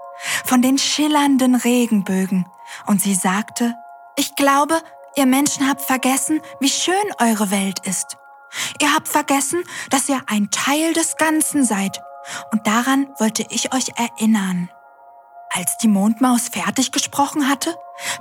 von 0.46 0.62
den 0.62 0.78
schillernden 0.78 1.56
Regenbögen, 1.56 2.46
und 2.86 3.02
sie 3.02 3.16
sagte, 3.16 3.76
ich 4.16 4.36
glaube, 4.36 4.82
ihr 5.20 5.26
Menschen 5.26 5.68
habt 5.68 5.82
vergessen, 5.82 6.42
wie 6.62 6.70
schön 6.70 6.96
eure 7.20 7.52
Welt 7.52 7.86
ist. 7.86 8.18
Ihr 8.82 8.94
habt 8.94 9.08
vergessen, 9.08 9.64
dass 9.90 10.10
ihr 10.10 10.22
ein 10.28 10.50
Teil 10.50 10.94
des 10.94 11.18
Ganzen 11.18 11.66
seid, 11.66 12.02
und 12.52 12.66
daran 12.66 13.08
wollte 13.20 13.46
ich 13.50 13.74
euch 13.74 13.90
erinnern. 13.96 14.70
Als 15.52 15.78
die 15.78 15.88
Mondmaus 15.88 16.48
fertig 16.48 16.92
gesprochen 16.92 17.50
hatte, 17.50 17.76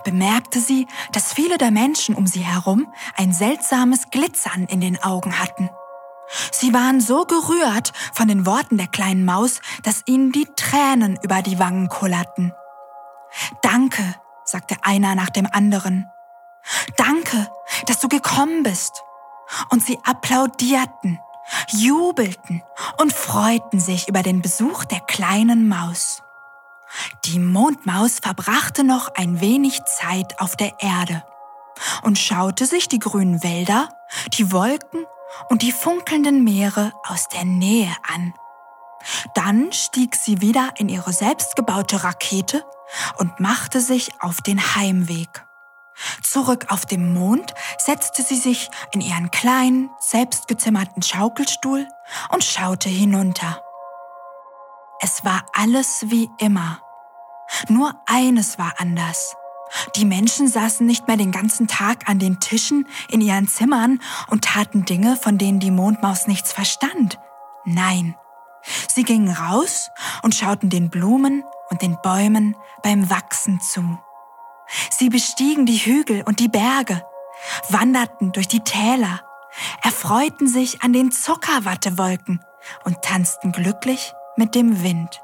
bemerkte 0.05 0.61
sie, 0.61 0.87
dass 1.13 1.33
viele 1.33 1.57
der 1.57 1.71
Menschen 1.71 2.15
um 2.15 2.27
sie 2.27 2.41
herum 2.41 2.93
ein 3.17 3.33
seltsames 3.33 4.11
Glitzern 4.11 4.65
in 4.65 4.81
den 4.81 5.01
Augen 5.03 5.39
hatten. 5.39 5.71
Sie 6.51 6.75
waren 6.75 7.01
so 7.01 7.25
gerührt 7.25 7.93
von 8.13 8.29
den 8.29 8.45
Worten 8.45 8.77
der 8.77 8.89
kleinen 8.89 9.25
Maus, 9.25 9.61
dass 9.85 10.03
ihnen 10.07 10.33
die 10.33 10.49
Tränen 10.57 11.19
über 11.23 11.43
die 11.43 11.59
Wangen 11.59 11.89
kullerten. 11.89 12.53
Danke, 13.63 14.03
sagte 14.45 14.77
einer 14.83 15.15
nach 15.15 15.31
dem 15.31 15.47
anderen. 15.47 16.11
Danke, 16.97 17.51
dass 17.87 17.99
du 17.99 18.09
gekommen 18.09 18.63
bist. 18.63 19.03
Und 19.71 19.83
sie 19.83 19.99
applaudierten, 20.05 21.19
jubelten 21.69 22.63
und 22.99 23.13
freuten 23.13 23.81
sich 23.81 24.09
über 24.09 24.23
den 24.23 24.43
Besuch 24.43 24.85
der 24.85 25.01
kleinen 25.01 25.69
Maus. 25.69 26.23
Die 27.25 27.39
Mondmaus 27.39 28.19
verbrachte 28.23 28.85
noch 28.85 29.15
ein 29.15 29.41
wenig 29.41 29.81
Zeit 29.85 30.41
auf 30.41 30.57
der 30.57 30.73
Erde 30.81 31.25
und 32.03 32.19
schaute 32.19 32.67
sich 32.67 32.89
die 32.89 32.99
grünen 32.99 33.43
Wälder, 33.43 33.89
die 34.35 34.53
Wolken 34.53 35.05
und 35.49 35.63
die 35.63 35.73
funkelnden 35.73 36.45
Meere 36.45 36.93
aus 37.07 37.29
der 37.29 37.45
Nähe 37.45 37.95
an. 38.15 38.35
Dann 39.35 39.73
stieg 39.73 40.17
sie 40.17 40.41
wieder 40.41 40.71
in 40.77 40.89
ihre 40.89 41.13
selbstgebaute 41.13 42.05
Rakete 42.05 42.65
und 43.19 43.39
machte 43.39 43.81
sich 43.81 44.11
auf 44.21 44.41
den 44.41 44.75
Heimweg. 44.75 45.48
Zurück 46.23 46.67
auf 46.69 46.87
dem 46.87 47.13
Mond 47.13 47.55
setzte 47.79 48.23
sie 48.23 48.37
sich 48.37 48.71
in 48.93 49.01
ihren 49.01 49.31
kleinen, 49.31 49.91
selbstgezimmerten 49.99 51.03
Schaukelstuhl 51.03 51.89
und 52.31 52.45
schaute 52.45 52.89
hinunter. 52.89 53.63
Es 55.01 55.25
war 55.25 55.45
alles 55.53 56.05
wie 56.07 56.29
immer. 56.39 56.81
Nur 57.69 57.95
eines 58.07 58.59
war 58.59 58.75
anders. 58.79 59.37
Die 59.97 60.05
Menschen 60.05 60.49
saßen 60.49 60.87
nicht 60.87 61.07
mehr 61.07 61.17
den 61.17 61.33
ganzen 61.33 61.69
Tag 61.69 62.09
an 62.09 62.19
den 62.19 62.41
Tischen 62.41 62.89
in 63.09 63.21
ihren 63.21 63.49
Zimmern 63.49 64.01
und 64.29 64.45
taten 64.45 64.85
Dinge, 64.85 65.17
von 65.17 65.39
denen 65.39 65.61
die 65.61 65.71
Mondmaus 65.71 66.27
nichts 66.27 66.53
verstand. 66.53 67.19
Nein, 67.65 68.17
sie 68.89 69.05
gingen 69.05 69.31
raus 69.31 69.91
und 70.23 70.35
schauten 70.35 70.71
den 70.71 70.91
Blumen 70.91 71.45
und 71.71 71.83
den 71.83 71.99
Bäumen 72.03 72.57
beim 72.83 73.11
Wachsen 73.11 73.61
zu. 73.61 73.99
Sie 74.91 75.09
bestiegen 75.09 75.67
die 75.67 75.79
Hügel 75.79 76.23
und 76.27 76.41
die 76.41 76.49
Berge, 76.49 77.05
wanderten 77.69 78.33
durch 78.33 78.49
die 78.49 78.61
Täler, 78.61 79.21
erfreuten 79.83 80.47
sich 80.47 80.83
an 80.83 80.93
den 80.93 81.11
Zuckerwattewolken 81.11 82.45
und 82.85 83.03
tanzten 83.03 83.53
glücklich 83.53 84.13
mit 84.37 84.55
dem 84.55 84.83
Wind. 84.83 85.21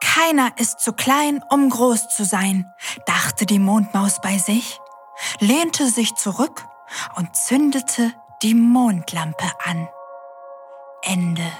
Keiner 0.00 0.52
ist 0.56 0.80
zu 0.80 0.92
klein, 0.92 1.42
um 1.50 1.70
groß 1.70 2.08
zu 2.08 2.24
sein, 2.24 2.66
dachte 3.06 3.46
die 3.46 3.58
Mondmaus 3.58 4.20
bei 4.20 4.38
sich, 4.38 4.78
lehnte 5.40 5.88
sich 5.88 6.14
zurück 6.14 6.64
und 7.16 7.34
zündete 7.36 8.12
die 8.42 8.54
Mondlampe 8.54 9.50
an. 9.64 9.88
Ende. 11.02 11.50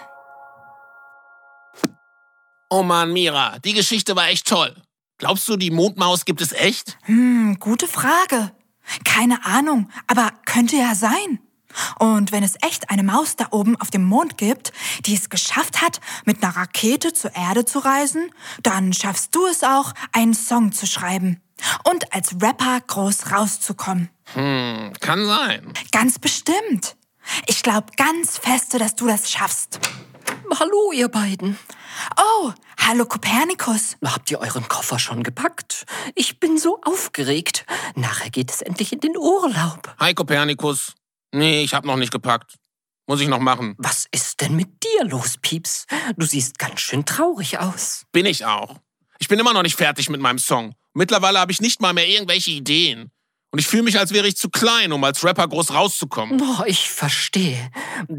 Oh 2.71 2.83
Mann, 2.83 3.13
Mira, 3.13 3.59
die 3.61 3.73
Geschichte 3.73 4.15
war 4.15 4.29
echt 4.29 4.47
toll. 4.47 4.75
Glaubst 5.19 5.49
du, 5.49 5.57
die 5.57 5.71
Mondmaus 5.71 6.25
gibt 6.25 6.41
es 6.41 6.53
echt? 6.53 6.97
Hm, 7.03 7.59
gute 7.59 7.89
Frage. 7.89 8.53
Keine 9.05 9.45
Ahnung, 9.45 9.91
aber 10.07 10.31
könnte 10.47 10.77
ja 10.77 10.95
sein. 10.95 11.41
Und 11.99 12.33
wenn 12.33 12.43
es 12.43 12.55
echt 12.63 12.89
eine 12.89 13.03
Maus 13.03 13.37
da 13.37 13.49
oben 13.51 13.77
auf 13.81 13.91
dem 13.91 14.05
Mond 14.05 14.39
gibt, 14.39 14.73
die 15.05 15.15
es 15.15 15.29
geschafft 15.29 15.83
hat, 15.83 16.01
mit 16.25 16.43
einer 16.43 16.57
Rakete 16.57 17.13
zur 17.13 17.35
Erde 17.35 17.65
zu 17.65 17.81
reisen, 17.81 18.31
dann 18.63 18.93
schaffst 18.93 19.35
du 19.35 19.47
es 19.47 19.63
auch, 19.63 19.93
einen 20.13 20.35
Song 20.35 20.73
zu 20.73 20.87
schreiben 20.87 21.43
und 21.85 22.13
als 22.15 22.37
Rapper 22.41 22.81
groß 22.87 23.33
rauszukommen. 23.33 24.09
Hm, 24.35 24.93
kann 25.01 25.27
sein. 25.27 25.73
Ganz 25.93 26.19
bestimmt. 26.19 26.97
Ich 27.47 27.63
glaube 27.63 27.89
ganz 27.97 28.39
feste, 28.39 28.79
dass 28.79 28.95
du 28.95 29.07
das 29.07 29.31
schaffst. 29.31 29.81
Hallo, 30.55 30.93
ihr 30.93 31.09
beiden. 31.09 31.59
Oh, 32.17 32.53
hallo 32.79 33.05
Kopernikus. 33.05 33.97
Habt 34.05 34.31
ihr 34.31 34.41
euren 34.41 34.67
Koffer 34.67 34.99
schon 34.99 35.23
gepackt? 35.23 35.85
Ich 36.15 36.41
bin 36.41 36.59
so 36.59 36.81
aufgeregt. 36.83 37.67
Nachher 37.97 38.31
geht 38.31 38.51
es 38.51 38.63
endlich 38.63 38.93
in 38.93 39.01
den 39.01 39.17
Urlaub. 39.17 39.95
Hi, 39.99 40.15
Kopernikus. 40.15 40.95
Nee, 41.33 41.63
ich 41.63 41.75
hab 41.75 41.85
noch 41.85 41.97
nicht 41.97 42.13
gepackt. 42.13 42.57
Muss 43.07 43.21
ich 43.21 43.29
noch 43.29 43.41
machen. 43.41 43.75
Was 43.79 44.07
ist 44.11 44.41
denn 44.41 44.57
mit 44.57 44.83
dir 44.83 45.05
los, 45.05 45.37
Pieps? 45.41 45.87
Du 46.17 46.25
siehst 46.25 46.59
ganz 46.59 46.81
schön 46.81 47.05
traurig 47.05 47.59
aus. 47.59 48.05
Bin 48.13 48.27
ich 48.27 48.45
auch. 48.45 48.77
Ich 49.19 49.29
bin 49.29 49.39
immer 49.39 49.53
noch 49.53 49.63
nicht 49.63 49.77
fertig 49.77 50.09
mit 50.09 50.21
meinem 50.21 50.39
Song. 50.39 50.75
Mittlerweile 50.95 51.39
habe 51.41 51.53
ich 51.53 51.61
nicht 51.61 51.81
mal 51.81 51.93
mehr 51.93 52.09
irgendwelche 52.09 52.51
Ideen. 52.51 53.11
Und 53.51 53.61
ich 53.61 53.67
fühle 53.67 53.85
mich, 53.85 53.99
als 53.99 54.13
wäre 54.13 54.29
ich 54.29 54.37
zu 54.37 54.51
klein, 54.51 54.93
um 54.93 55.03
als 55.05 55.25
Rapper 55.25 55.49
groß 55.49 55.73
rauszukommen. 55.73 56.39
Oh, 56.43 56.65
ich 56.67 56.91
verstehe. 56.91 57.71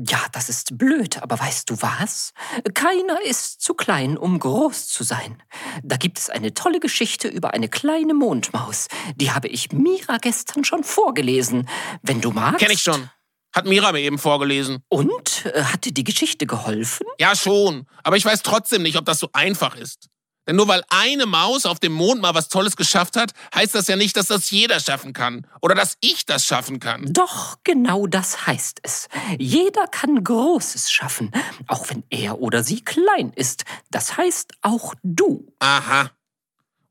Ja, 0.08 0.20
das 0.32 0.50
ist 0.50 0.76
blöd, 0.78 1.22
aber 1.22 1.40
weißt 1.40 1.70
du 1.70 1.80
was? 1.82 2.32
Keiner 2.74 3.22
ist 3.24 3.62
zu 3.62 3.76
klein, 3.76 4.18
um 4.18 4.40
groß 4.40 4.88
zu 4.88 5.04
sein. 5.04 5.44
Da 5.84 5.98
gibt 5.98 6.18
es 6.18 6.32
eine 6.32 6.56
tolle 6.56 6.80
Geschichte 6.80 7.28
über 7.28 7.54
eine 7.54 7.70
kleine 7.70 8.16
Mondmaus. 8.16 8.88
Die 9.18 9.32
habe 9.32 9.50
ich 9.50 9.72
Mira 9.72 10.18
gestern 10.18 10.64
schon 10.64 10.84
vorgelesen. 10.84 11.70
Wenn 12.02 12.22
du 12.22 12.32
magst. 12.32 12.60
Kenn 12.60 12.72
ich 12.72 12.82
schon. 12.82 13.12
Hat 13.54 13.66
Mira 13.66 13.92
mir 13.92 14.02
eben 14.02 14.18
vorgelesen. 14.18 14.84
Und? 14.90 15.46
Äh, 15.46 15.64
Hat 15.64 15.86
dir 15.86 15.94
die 15.94 16.04
Geschichte 16.04 16.46
geholfen? 16.48 17.06
Ja, 17.20 17.36
schon. 17.36 17.86
Aber 18.04 18.18
ich 18.18 18.26
weiß 18.26 18.42
trotzdem 18.42 18.82
nicht, 18.84 18.98
ob 18.98 19.06
das 19.06 19.20
so 19.20 19.30
einfach 19.34 19.76
ist. 19.76 20.08
Denn 20.50 20.56
nur 20.56 20.68
weil 20.68 20.82
eine 20.90 21.28
Maus 21.28 21.68
auf 21.68 21.80
dem 21.80 21.92
Mond 21.92 22.24
mal 22.24 22.34
was 22.34 22.50
Tolles 22.50 22.76
geschafft 22.76 23.16
hat, 23.18 23.34
heißt 23.54 23.76
das 23.76 23.88
ja 23.88 23.96
nicht, 23.96 24.18
dass 24.18 24.26
das 24.26 24.50
jeder 24.50 24.80
schaffen 24.80 25.14
kann. 25.14 25.46
Oder 25.62 25.76
dass 25.76 25.96
ich 26.02 26.26
das 26.26 26.44
schaffen 26.44 26.80
kann. 26.80 27.06
Doch, 27.14 27.58
genau 27.64 28.08
das 28.08 28.48
heißt 28.48 28.80
es. 28.82 29.10
Jeder 29.38 29.86
kann 29.86 30.24
Großes 30.24 30.92
schaffen, 30.92 31.32
auch 31.68 31.92
wenn 31.92 32.04
er 32.10 32.40
oder 32.40 32.64
sie 32.64 32.84
klein 32.84 33.32
ist. 33.36 33.64
Das 33.92 34.18
heißt 34.18 34.54
auch 34.64 34.96
du. 35.04 35.54
Aha. 35.60 36.10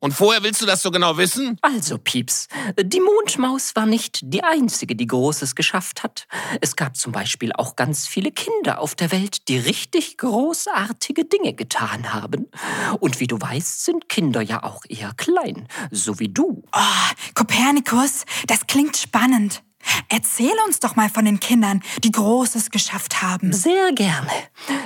Und 0.00 0.12
vorher 0.12 0.42
willst 0.44 0.62
du 0.62 0.66
das 0.66 0.82
so 0.82 0.90
genau 0.90 1.16
wissen? 1.16 1.58
Also, 1.60 1.98
Pieps, 1.98 2.46
die 2.80 3.00
Mondmaus 3.00 3.74
war 3.74 3.86
nicht 3.86 4.20
die 4.22 4.44
einzige, 4.44 4.94
die 4.94 5.06
Großes 5.06 5.56
geschafft 5.56 6.04
hat. 6.04 6.28
Es 6.60 6.76
gab 6.76 6.96
zum 6.96 7.10
Beispiel 7.10 7.52
auch 7.52 7.74
ganz 7.74 8.06
viele 8.06 8.30
Kinder 8.30 8.80
auf 8.80 8.94
der 8.94 9.10
Welt, 9.10 9.48
die 9.48 9.58
richtig 9.58 10.16
großartige 10.18 11.24
Dinge 11.24 11.52
getan 11.54 12.12
haben. 12.12 12.48
Und 13.00 13.18
wie 13.18 13.26
du 13.26 13.40
weißt, 13.40 13.84
sind 13.84 14.08
Kinder 14.08 14.40
ja 14.40 14.62
auch 14.62 14.82
eher 14.88 15.12
klein, 15.16 15.66
so 15.90 16.20
wie 16.20 16.28
du. 16.28 16.62
Oh, 16.72 17.14
Kopernikus, 17.34 18.24
das 18.46 18.66
klingt 18.68 18.96
spannend. 18.96 19.62
Erzähl 20.08 20.54
uns 20.66 20.80
doch 20.80 20.96
mal 20.96 21.08
von 21.08 21.24
den 21.24 21.40
Kindern, 21.40 21.82
die 22.04 22.12
Großes 22.12 22.70
geschafft 22.70 23.22
haben. 23.22 23.52
Sehr 23.52 23.92
gerne. 23.92 24.30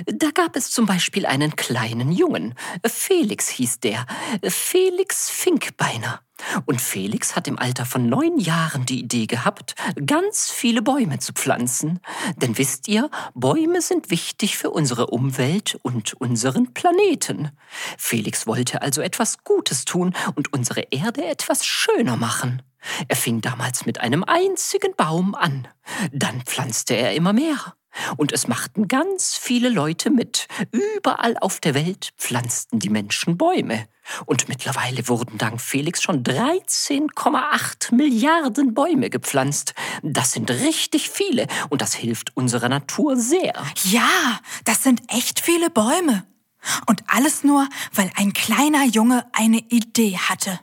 Da 0.06 0.30
gab 0.30 0.56
es 0.56 0.70
zum 0.70 0.86
Beispiel 0.86 1.26
einen 1.26 1.56
kleinen 1.56 2.12
Jungen. 2.12 2.54
Felix 2.86 3.48
hieß 3.48 3.80
der. 3.80 4.06
Felix 4.42 5.30
Finkbeiner. 5.30 6.20
Und 6.66 6.80
Felix 6.80 7.36
hat 7.36 7.48
im 7.48 7.58
Alter 7.58 7.86
von 7.86 8.08
neun 8.08 8.38
Jahren 8.38 8.86
die 8.86 9.00
Idee 9.00 9.26
gehabt, 9.26 9.74
ganz 10.06 10.50
viele 10.50 10.82
Bäume 10.82 11.18
zu 11.18 11.32
pflanzen. 11.32 12.00
Denn 12.36 12.58
wisst 12.58 12.88
ihr, 12.88 13.10
Bäume 13.34 13.80
sind 13.80 14.10
wichtig 14.10 14.56
für 14.56 14.70
unsere 14.70 15.08
Umwelt 15.08 15.78
und 15.82 16.14
unseren 16.14 16.74
Planeten. 16.74 17.50
Felix 17.98 18.46
wollte 18.46 18.82
also 18.82 19.00
etwas 19.00 19.44
Gutes 19.44 19.84
tun 19.84 20.14
und 20.34 20.52
unsere 20.52 20.82
Erde 20.90 21.24
etwas 21.24 21.64
schöner 21.64 22.16
machen. 22.16 22.62
Er 23.08 23.16
fing 23.16 23.40
damals 23.40 23.86
mit 23.86 24.00
einem 24.00 24.24
einzigen 24.24 24.94
Baum 24.96 25.34
an. 25.34 25.68
Dann 26.12 26.42
pflanzte 26.42 26.94
er 26.94 27.14
immer 27.14 27.32
mehr. 27.32 27.74
Und 28.16 28.32
es 28.32 28.48
machten 28.48 28.88
ganz 28.88 29.36
viele 29.36 29.68
Leute 29.68 30.10
mit. 30.10 30.48
Überall 30.70 31.36
auf 31.38 31.60
der 31.60 31.74
Welt 31.74 32.10
pflanzten 32.16 32.78
die 32.78 32.90
Menschen 32.90 33.36
Bäume. 33.36 33.86
Und 34.26 34.48
mittlerweile 34.48 35.06
wurden 35.08 35.38
dank 35.38 35.60
Felix 35.60 36.02
schon 36.02 36.24
13,8 36.24 37.94
Milliarden 37.94 38.74
Bäume 38.74 39.10
gepflanzt. 39.10 39.74
Das 40.02 40.32
sind 40.32 40.50
richtig 40.50 41.10
viele 41.10 41.46
und 41.70 41.82
das 41.82 41.94
hilft 41.94 42.36
unserer 42.36 42.68
Natur 42.68 43.16
sehr. 43.16 43.54
Ja, 43.84 44.40
das 44.64 44.82
sind 44.82 45.02
echt 45.08 45.40
viele 45.40 45.70
Bäume. 45.70 46.26
Und 46.86 47.02
alles 47.08 47.44
nur, 47.44 47.68
weil 47.92 48.10
ein 48.16 48.32
kleiner 48.32 48.84
Junge 48.84 49.26
eine 49.32 49.58
Idee 49.58 50.16
hatte. 50.16 50.60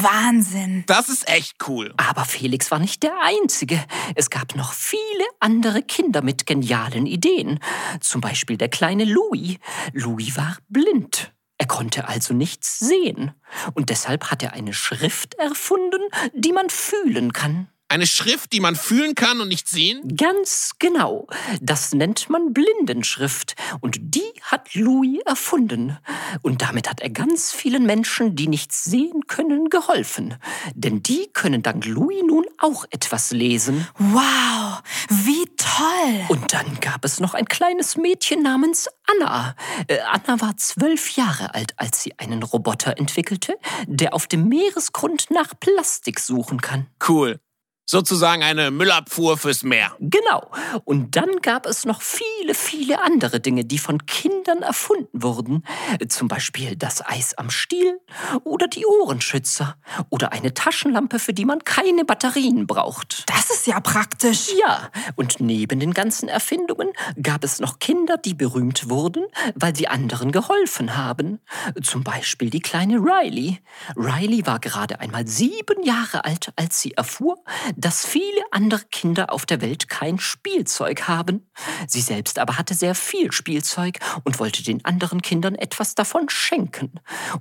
Wahnsinn. 0.00 0.84
Das 0.86 1.08
ist 1.08 1.28
echt 1.28 1.56
cool. 1.68 1.92
Aber 1.96 2.24
Felix 2.24 2.70
war 2.70 2.78
nicht 2.78 3.02
der 3.02 3.14
Einzige. 3.22 3.82
Es 4.14 4.30
gab 4.30 4.54
noch 4.56 4.72
viele 4.72 5.24
andere 5.40 5.82
Kinder 5.82 6.22
mit 6.22 6.46
genialen 6.46 7.06
Ideen. 7.06 7.58
Zum 8.00 8.20
Beispiel 8.20 8.56
der 8.56 8.68
kleine 8.68 9.04
Louis. 9.04 9.58
Louis 9.92 10.36
war 10.36 10.56
blind. 10.68 11.32
Er 11.58 11.66
konnte 11.66 12.08
also 12.08 12.34
nichts 12.34 12.78
sehen. 12.78 13.32
Und 13.74 13.90
deshalb 13.90 14.30
hat 14.30 14.42
er 14.42 14.54
eine 14.54 14.72
Schrift 14.72 15.34
erfunden, 15.34 16.00
die 16.34 16.52
man 16.52 16.70
fühlen 16.70 17.32
kann. 17.32 17.68
Eine 17.92 18.06
Schrift, 18.06 18.54
die 18.54 18.60
man 18.60 18.74
fühlen 18.74 19.14
kann 19.14 19.42
und 19.42 19.48
nicht 19.48 19.68
sehen? 19.68 20.16
Ganz 20.16 20.70
genau. 20.78 21.26
Das 21.60 21.92
nennt 21.92 22.30
man 22.30 22.54
Blindenschrift. 22.54 23.54
Und 23.82 23.98
die 24.00 24.32
hat 24.40 24.74
Louis 24.74 25.20
erfunden. 25.26 25.98
Und 26.40 26.62
damit 26.62 26.88
hat 26.88 27.02
er 27.02 27.10
ganz 27.10 27.52
vielen 27.52 27.84
Menschen, 27.84 28.34
die 28.34 28.48
nichts 28.48 28.84
sehen 28.84 29.26
können, 29.26 29.68
geholfen. 29.68 30.36
Denn 30.74 31.02
die 31.02 31.28
können 31.34 31.62
dank 31.62 31.84
Louis 31.84 32.22
nun 32.26 32.46
auch 32.56 32.86
etwas 32.88 33.30
lesen. 33.30 33.86
Wow, 33.98 34.80
wie 35.10 35.44
toll. 35.58 36.24
Und 36.28 36.54
dann 36.54 36.80
gab 36.80 37.04
es 37.04 37.20
noch 37.20 37.34
ein 37.34 37.44
kleines 37.44 37.98
Mädchen 37.98 38.42
namens 38.42 38.88
Anna. 39.04 39.54
Äh, 39.88 39.98
Anna 40.10 40.40
war 40.40 40.56
zwölf 40.56 41.10
Jahre 41.10 41.52
alt, 41.52 41.74
als 41.76 42.02
sie 42.02 42.18
einen 42.18 42.42
Roboter 42.42 42.96
entwickelte, 42.96 43.58
der 43.86 44.14
auf 44.14 44.26
dem 44.28 44.48
Meeresgrund 44.48 45.30
nach 45.30 45.52
Plastik 45.60 46.20
suchen 46.20 46.62
kann. 46.62 46.86
Cool. 47.06 47.38
Sozusagen 47.84 48.42
eine 48.42 48.70
Müllabfuhr 48.70 49.36
fürs 49.36 49.64
Meer. 49.64 49.96
Genau. 49.98 50.50
Und 50.84 51.16
dann 51.16 51.40
gab 51.42 51.66
es 51.66 51.84
noch 51.84 52.00
viele, 52.00 52.54
viele 52.54 53.02
andere 53.02 53.40
Dinge, 53.40 53.64
die 53.64 53.78
von 53.78 54.06
Kindern 54.06 54.62
erfunden 54.62 55.22
wurden. 55.22 55.64
Zum 56.08 56.28
Beispiel 56.28 56.76
das 56.76 57.04
Eis 57.04 57.34
am 57.34 57.50
Stiel 57.50 58.00
oder 58.44 58.68
die 58.68 58.86
Ohrenschützer 58.86 59.76
oder 60.10 60.32
eine 60.32 60.54
Taschenlampe, 60.54 61.18
für 61.18 61.34
die 61.34 61.44
man 61.44 61.64
keine 61.64 62.04
Batterien 62.04 62.66
braucht. 62.66 63.24
Das 63.28 63.50
ist 63.50 63.66
ja 63.66 63.80
praktisch. 63.80 64.50
Ja, 64.60 64.90
und 65.16 65.40
neben 65.40 65.80
den 65.80 65.92
ganzen 65.92 66.28
Erfindungen 66.28 66.92
gab 67.20 67.42
es 67.42 67.58
noch 67.58 67.78
Kinder, 67.78 68.16
die 68.16 68.34
berühmt 68.34 68.88
wurden, 68.88 69.24
weil 69.54 69.74
sie 69.74 69.88
anderen 69.88 70.30
geholfen 70.30 70.96
haben. 70.96 71.40
Zum 71.82 72.04
Beispiel 72.04 72.48
die 72.48 72.60
kleine 72.60 72.98
Riley. 72.98 73.58
Riley 73.96 74.46
war 74.46 74.60
gerade 74.60 75.00
einmal 75.00 75.26
sieben 75.26 75.82
Jahre 75.82 76.24
alt, 76.24 76.52
als 76.56 76.80
sie 76.80 76.92
erfuhr, 76.92 77.42
dass 77.76 78.06
viele 78.06 78.42
andere 78.50 78.82
Kinder 78.90 79.32
auf 79.32 79.46
der 79.46 79.60
Welt 79.60 79.88
kein 79.88 80.18
Spielzeug 80.18 81.08
haben. 81.08 81.48
Sie 81.86 82.00
selbst 82.00 82.38
aber 82.38 82.58
hatte 82.58 82.74
sehr 82.74 82.94
viel 82.94 83.32
Spielzeug 83.32 83.98
und 84.24 84.38
wollte 84.38 84.62
den 84.62 84.84
anderen 84.84 85.22
Kindern 85.22 85.54
etwas 85.54 85.94
davon 85.94 86.28
schenken. 86.28 86.92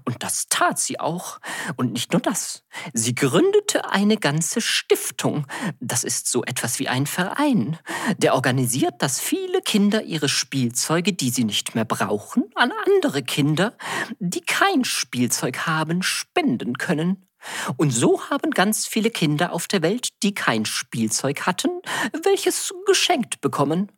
Und 0.05 0.23
das 0.23 0.47
tat 0.47 0.79
sie 0.79 0.99
auch. 0.99 1.39
Und 1.75 1.93
nicht 1.93 2.11
nur 2.13 2.21
das. 2.21 2.63
Sie 2.93 3.15
gründete 3.15 3.89
eine 3.89 4.17
ganze 4.17 4.61
Stiftung. 4.61 5.45
Das 5.79 6.03
ist 6.03 6.27
so 6.27 6.43
etwas 6.43 6.79
wie 6.79 6.87
ein 6.87 7.07
Verein. 7.07 7.77
Der 8.17 8.35
organisiert, 8.35 9.01
dass 9.01 9.19
viele 9.19 9.61
Kinder 9.61 10.03
ihre 10.03 10.29
Spielzeuge, 10.29 11.13
die 11.13 11.29
sie 11.29 11.43
nicht 11.43 11.75
mehr 11.75 11.85
brauchen, 11.85 12.45
an 12.55 12.71
andere 12.85 13.23
Kinder, 13.23 13.73
die 14.19 14.41
kein 14.41 14.83
Spielzeug 14.83 15.65
haben, 15.65 16.03
spenden 16.03 16.77
können. 16.77 17.25
Und 17.77 17.91
so 17.91 18.29
haben 18.29 18.51
ganz 18.51 18.87
viele 18.87 19.09
Kinder 19.09 19.53
auf 19.53 19.67
der 19.67 19.81
Welt, 19.81 20.09
die 20.23 20.33
kein 20.33 20.65
Spielzeug 20.65 21.45
hatten, 21.45 21.69
welches 22.23 22.73
geschenkt 22.85 23.41
bekommen. 23.41 23.91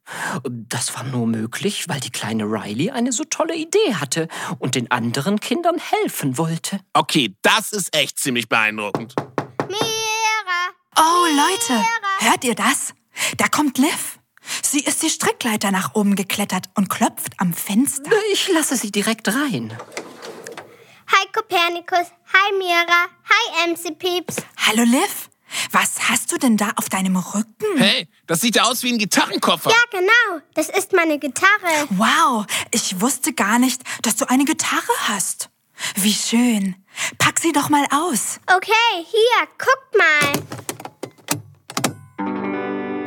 Das 0.44 0.96
war 0.96 1.04
nur 1.04 1.28
möglich, 1.28 1.88
weil 1.88 2.00
die 2.00 2.12
kleine 2.12 2.46
Riley 2.46 2.92
eine 2.92 3.12
so 3.12 3.24
tolle 3.24 3.56
Idee 3.56 3.96
hatte 3.96 4.28
und 4.60 4.76
den 4.76 4.92
anderen 4.92 5.40
Kindern 5.40 5.78
helfen 5.80 6.38
wollte. 6.38 6.80
Okay, 6.94 7.36
das 7.42 7.72
ist 7.72 7.96
echt 7.96 8.20
ziemlich 8.20 8.50
beeindruckend. 8.50 9.16
Mira! 9.68 10.70
Oh, 10.98 11.26
Leute, 11.26 11.84
hört 12.20 12.44
ihr 12.44 12.56
das? 12.56 12.94
Da 13.38 13.48
kommt 13.48 13.78
Liv. 13.78 14.20
Sie 14.62 14.82
ist 14.82 15.02
die 15.04 15.10
Strickleiter 15.10 15.72
nach 15.72 15.96
oben 15.96 16.16
geklettert 16.16 16.70
und 16.76 16.90
klopft 16.90 17.34
am 17.38 17.54
Fenster. 17.54 18.12
Ich 18.34 18.52
lasse 18.52 18.76
sie 18.76 18.92
direkt 18.92 19.28
rein. 19.30 19.74
Hi 21.36 21.42
Kopernikus. 21.42 22.12
Hi 22.34 22.52
Mira. 22.58 23.08
Hi 23.30 23.70
MC 23.70 23.98
Pieps. 23.98 24.36
Hallo 24.68 24.84
Liv, 24.84 25.30
was 25.72 26.10
hast 26.10 26.32
du 26.32 26.38
denn 26.38 26.58
da 26.58 26.72
auf 26.76 26.90
deinem 26.90 27.16
Rücken? 27.16 27.78
Hey, 27.78 28.08
das 28.28 28.42
sieht 28.42 28.56
ja 28.56 28.64
aus 28.64 28.84
wie 28.84 28.92
ein 28.92 28.98
Gitarrenkoffer. 28.98 29.72
Ja, 29.72 29.78
genau. 29.92 30.42
Das 30.54 30.70
ist 30.70 30.94
meine 30.94 31.18
Gitarre. 31.18 31.88
Wow, 31.90 32.46
ich 32.72 33.02
wusste 33.02 33.34
gar 33.34 33.58
nicht, 33.58 33.82
dass 34.04 34.16
du 34.16 34.30
eine 34.30 34.46
Gitarre 34.46 34.94
hast. 35.08 35.50
Wie 35.96 36.14
schön. 36.14 36.76
Pack 37.18 37.40
sie 37.40 37.52
doch 37.52 37.70
mal 37.70 37.86
aus. 37.92 38.40
Okay, 38.56 38.72
hier, 39.10 39.48
guckt 39.58 39.98
mal. 39.98 40.44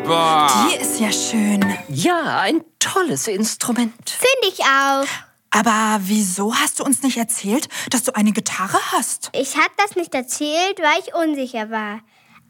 Boah. 0.04 0.68
Die 0.68 0.76
ist 0.76 1.00
ja 1.00 1.12
schön. 1.12 1.78
Ja, 1.88 2.40
ein 2.40 2.64
tolles 2.78 3.28
Instrument. 3.28 4.10
Finde 4.10 4.54
ich 4.54 4.60
auch. 4.64 5.06
Aber 5.56 6.00
wieso 6.02 6.54
hast 6.54 6.80
du 6.80 6.84
uns 6.84 7.02
nicht 7.02 7.16
erzählt, 7.16 7.68
dass 7.88 8.02
du 8.02 8.14
eine 8.14 8.32
Gitarre 8.32 8.78
hast? 8.92 9.30
Ich 9.32 9.56
habe 9.56 9.70
das 9.78 9.96
nicht 9.96 10.14
erzählt, 10.14 10.78
weil 10.80 11.00
ich 11.00 11.14
unsicher 11.14 11.70
war. 11.70 12.00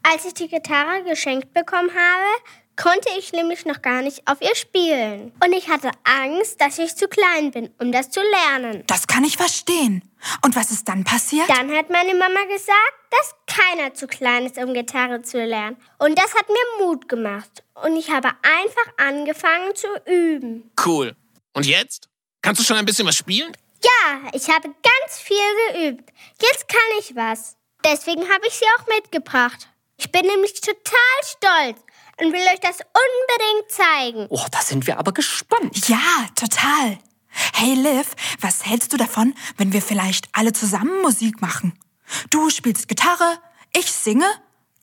Als 0.03 0.25
ich 0.25 0.33
die 0.33 0.49
Gitarre 0.49 1.03
geschenkt 1.05 1.53
bekommen 1.53 1.89
habe, 1.89 2.43
konnte 2.75 3.07
ich 3.17 3.31
nämlich 3.31 3.65
noch 3.65 3.81
gar 3.81 4.01
nicht 4.01 4.27
auf 4.27 4.41
ihr 4.41 4.55
spielen. 4.55 5.31
Und 5.41 5.53
ich 5.53 5.69
hatte 5.69 5.91
Angst, 6.03 6.59
dass 6.59 6.79
ich 6.79 6.97
zu 6.97 7.07
klein 7.07 7.51
bin, 7.51 7.69
um 7.79 7.93
das 7.93 8.09
zu 8.09 8.19
lernen. 8.19 8.83
Das 8.87 9.07
kann 9.07 9.23
ich 9.23 9.37
verstehen. 9.37 10.03
Und 10.43 10.57
was 10.57 10.71
ist 10.71 10.89
dann 10.89 11.05
passiert? 11.05 11.47
Dann 11.47 11.71
hat 11.71 11.89
meine 11.89 12.13
Mama 12.13 12.43
gesagt, 12.43 12.97
dass 13.09 13.35
keiner 13.47 13.93
zu 13.93 14.07
klein 14.07 14.45
ist, 14.45 14.57
um 14.57 14.73
Gitarre 14.73 15.21
zu 15.21 15.41
lernen. 15.43 15.77
Und 15.97 16.19
das 16.19 16.35
hat 16.35 16.49
mir 16.49 16.85
Mut 16.85 17.07
gemacht. 17.07 17.63
Und 17.85 17.95
ich 17.95 18.11
habe 18.11 18.27
einfach 18.27 18.93
angefangen 18.97 19.73
zu 19.75 19.87
üben. 20.05 20.69
Cool. 20.85 21.15
Und 21.53 21.65
jetzt? 21.65 22.09
Kannst 22.41 22.61
du 22.61 22.65
schon 22.65 22.77
ein 22.77 22.85
bisschen 22.85 23.07
was 23.07 23.15
spielen? 23.15 23.51
Ja, 23.83 24.29
ich 24.33 24.49
habe 24.49 24.69
ganz 24.69 25.19
viel 25.19 25.37
geübt. 25.73 26.09
Jetzt 26.41 26.67
kann 26.67 26.79
ich 26.99 27.15
was. 27.15 27.55
Deswegen 27.83 28.21
habe 28.21 28.47
ich 28.47 28.53
sie 28.53 28.65
auch 28.77 28.87
mitgebracht. 28.87 29.69
Ich 29.97 30.11
bin 30.11 30.25
nämlich 30.25 30.53
total 30.61 31.19
stolz 31.23 31.79
und 32.19 32.33
will 32.33 32.47
euch 32.53 32.59
das 32.59 32.79
unbedingt 32.79 33.71
zeigen. 33.71 34.27
Oh, 34.29 34.45
da 34.51 34.61
sind 34.61 34.87
wir 34.87 34.99
aber 34.99 35.11
gespannt. 35.11 35.87
Ja, 35.87 36.27
total. 36.35 36.97
Hey 37.53 37.75
Liv, 37.75 38.15
was 38.41 38.65
hältst 38.65 38.93
du 38.93 38.97
davon, 38.97 39.35
wenn 39.57 39.73
wir 39.73 39.81
vielleicht 39.81 40.27
alle 40.33 40.53
zusammen 40.53 41.01
Musik 41.01 41.41
machen? 41.41 41.77
Du 42.29 42.49
spielst 42.49 42.87
Gitarre, 42.87 43.39
ich 43.75 43.91
singe, 43.91 44.25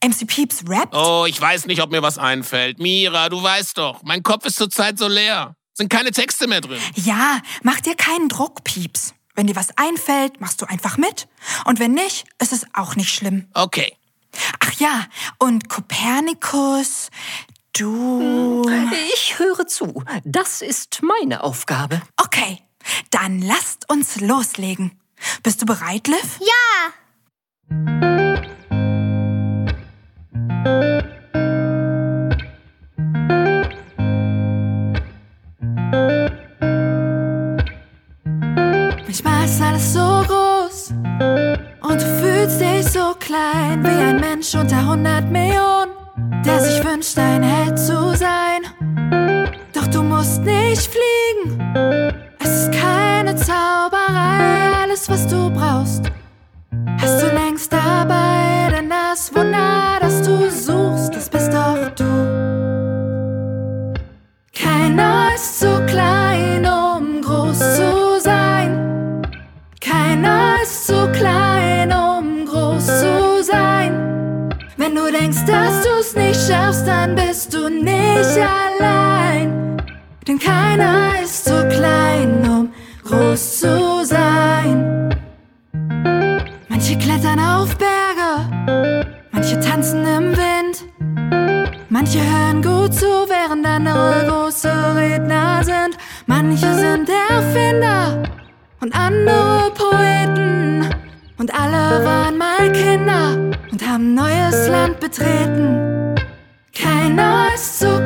MC 0.05 0.27
Peeps 0.27 0.63
rappt. 0.69 0.95
Oh, 0.95 1.25
ich 1.27 1.41
weiß 1.41 1.67
nicht, 1.67 1.83
ob 1.83 1.91
mir 1.91 2.03
was 2.03 2.19
einfällt. 2.19 2.79
Mira, 2.79 3.29
du 3.29 3.43
weißt 3.43 3.79
doch, 3.79 4.03
mein 4.03 4.23
Kopf 4.23 4.45
ist 4.47 4.57
zurzeit 4.57 4.99
so 4.99 5.09
leer. 5.09 5.57
Sind 5.75 5.91
keine 5.91 6.13
Texte 6.13 6.47
mehr 6.47 6.61
drin. 6.61 6.81
Ja, 6.95 7.41
mach 7.63 7.81
dir 7.81 7.97
keinen 7.97 8.29
Druck, 8.29 8.63
Pieps. 8.63 9.13
Wenn 9.35 9.49
dir 9.49 9.57
was 9.57 9.77
einfällt, 9.77 10.41
machst 10.41 10.63
du 10.63 10.67
einfach 10.67 10.97
mit. 10.97 11.27
Und 11.65 11.81
wenn 11.81 11.93
nicht, 11.93 12.27
ist 12.41 12.53
es 12.53 12.65
auch 12.73 12.95
nicht 12.95 13.13
schlimm. 13.13 13.49
Okay. 13.53 13.97
Ach 14.61 14.73
ja, 14.75 15.07
und 15.39 15.69
Kopernikus, 15.69 17.11
du. 17.73 18.65
Ich 19.15 19.39
höre 19.39 19.67
zu. 19.67 20.05
Das 20.25 20.63
ist 20.63 21.03
meine 21.03 21.43
Aufgabe. 21.43 22.01
Okay, 22.17 22.61
dann 23.11 23.43
lasst 23.43 23.91
uns 23.91 24.21
loslegen. 24.21 25.01
Bist 25.43 25.63
du 25.63 25.67
bereit, 25.67 26.07
Liv? 26.07 26.39
Ja, 26.41 28.14
klein 43.25 43.83
wie 43.83 43.89
ein 43.89 44.21
Mensch 44.21 44.55
unter 44.55 44.77
100 44.77 45.31
Millionen, 45.31 45.93
der 46.45 46.61
sich 46.61 46.85
wünscht, 46.85 47.17
ein 47.19 47.43
Held 47.43 47.79
zu 47.79 48.15
sein. 48.15 48.61
Doch 49.73 49.87
du 49.87 50.03
musst 50.03 50.43
nicht 50.43 50.91
fliegen, 50.95 51.59
es 52.39 52.51
ist 52.51 52.73
keine 52.73 53.35
Zauberei, 53.37 53.84
nicht 78.15 78.39
allein. 78.39 79.83
Denn 80.27 80.39
keiner 80.39 81.13
ist 81.23 81.45
zu 81.45 81.69
klein, 81.69 82.49
um 82.49 82.73
groß 83.05 83.61
zu 83.61 84.05
sein. 84.05 85.15
Manche 86.69 86.99
klettern 86.99 87.41
auf 87.41 87.77
Berge, 87.77 89.07
manche 89.33 89.61
tanzen 89.61 90.05
im 90.07 90.37
Wind. 90.37 90.85
Manche 91.89 92.19
hören 92.21 92.63
gut 92.63 92.95
zu, 92.95 93.07
während 93.07 93.67
andere 93.67 94.27
große 94.29 94.73
Redner 94.97 95.63
sind. 95.63 95.97
Manche 96.27 96.75
sind 96.75 97.09
Erfinder 97.31 98.23
und 98.81 98.95
andere 98.95 99.71
Poeten. 99.75 100.89
Und 101.39 101.55
alle 101.55 102.05
waren 102.05 102.39
mal 102.39 102.73
Kinder 102.73 103.53
und 103.71 103.87
haben 103.87 104.15
neues 104.15 104.69
Land 104.69 105.01
betreten. 105.01 106.15
Keiner 106.75 107.47
ist 107.55 107.79
zu 107.79 108.04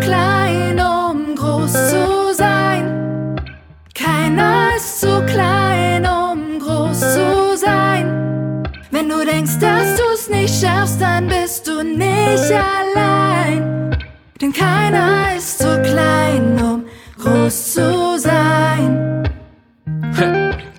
nicht 12.31 12.53
allein. 12.53 13.97
Denn 14.41 14.53
keiner 14.53 15.37
ist 15.37 15.59
zu 15.59 15.83
klein, 15.83 16.61
um 16.61 16.85
groß 17.19 17.73
zu 17.75 18.19
sein. 18.19 19.29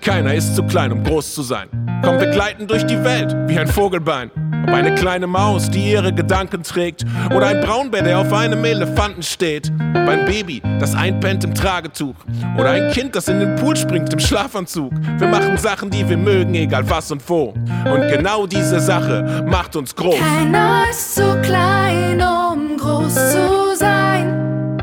Keiner 0.02 0.34
ist 0.34 0.56
zu 0.56 0.62
klein, 0.64 0.92
um 0.92 1.04
groß 1.04 1.34
zu 1.34 1.42
sein. 1.42 1.68
Komm, 2.02 2.18
wir 2.18 2.30
gleiten 2.30 2.66
durch 2.66 2.84
die 2.86 3.02
Welt 3.04 3.34
wie 3.46 3.58
ein 3.58 3.68
Vogelbein. 3.68 4.30
Ob 4.62 4.74
eine 4.74 4.94
kleine 4.94 5.26
Maus, 5.26 5.70
die 5.70 5.90
ihre 5.92 6.12
Gedanken 6.12 6.62
trägt, 6.62 7.04
oder 7.34 7.48
ein 7.48 7.60
Braunbär, 7.60 8.02
der 8.02 8.18
auf 8.18 8.32
einem 8.32 8.64
Elefanten 8.64 9.22
steht. 9.22 9.70
Ob 9.94 10.08
ein 10.08 10.24
Baby, 10.26 10.62
das 10.78 10.94
einpennt 10.94 11.44
im 11.44 11.54
Tragetuch, 11.54 12.14
oder 12.58 12.70
ein 12.70 12.90
Kind, 12.92 13.16
das 13.16 13.28
in 13.28 13.40
den 13.40 13.56
Pool 13.56 13.76
springt 13.76 14.12
im 14.12 14.20
Schlafanzug. 14.20 14.92
Wir 15.18 15.28
machen 15.28 15.56
Sachen, 15.56 15.90
die 15.90 16.08
wir 16.08 16.16
mögen, 16.16 16.54
egal 16.54 16.88
was 16.88 17.10
und 17.10 17.26
wo. 17.28 17.54
Und 17.84 18.08
genau 18.10 18.46
diese 18.46 18.80
Sache 18.80 19.44
macht 19.48 19.76
uns 19.76 19.94
groß. 19.94 20.16
Keiner 20.18 20.84
ist 20.90 21.14
zu 21.14 21.40
klein, 21.42 22.22
um 22.22 22.76
groß 22.76 23.14
zu 23.14 23.76
sein. 23.76 24.78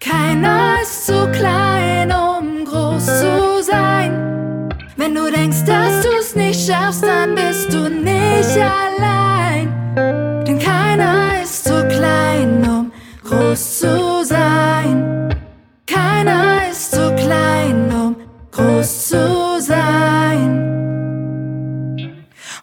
Keiner 0.00 0.76
ist 0.82 1.06
zu 1.06 1.26
klein, 1.32 1.63
Wenn 5.04 5.16
du 5.16 5.30
denkst, 5.30 5.64
dass 5.66 6.02
du's 6.02 6.34
nicht 6.34 6.66
schaffst, 6.66 7.02
dann 7.02 7.34
bist 7.34 7.70
du 7.70 7.90
nicht 7.90 8.56
allein. 8.56 9.68
Denn 10.46 10.58
keiner 10.58 11.42
ist 11.42 11.64
zu 11.64 11.86
klein, 11.88 12.66
um 12.66 12.90
groß 13.22 13.80
zu 13.80 14.24
sein. 14.24 15.28
Keiner 15.86 16.70
ist 16.70 16.92
zu 16.92 17.14
klein, 17.16 17.92
um 17.92 18.16
groß 18.50 19.08
zu 19.08 19.60
sein. 19.60 20.54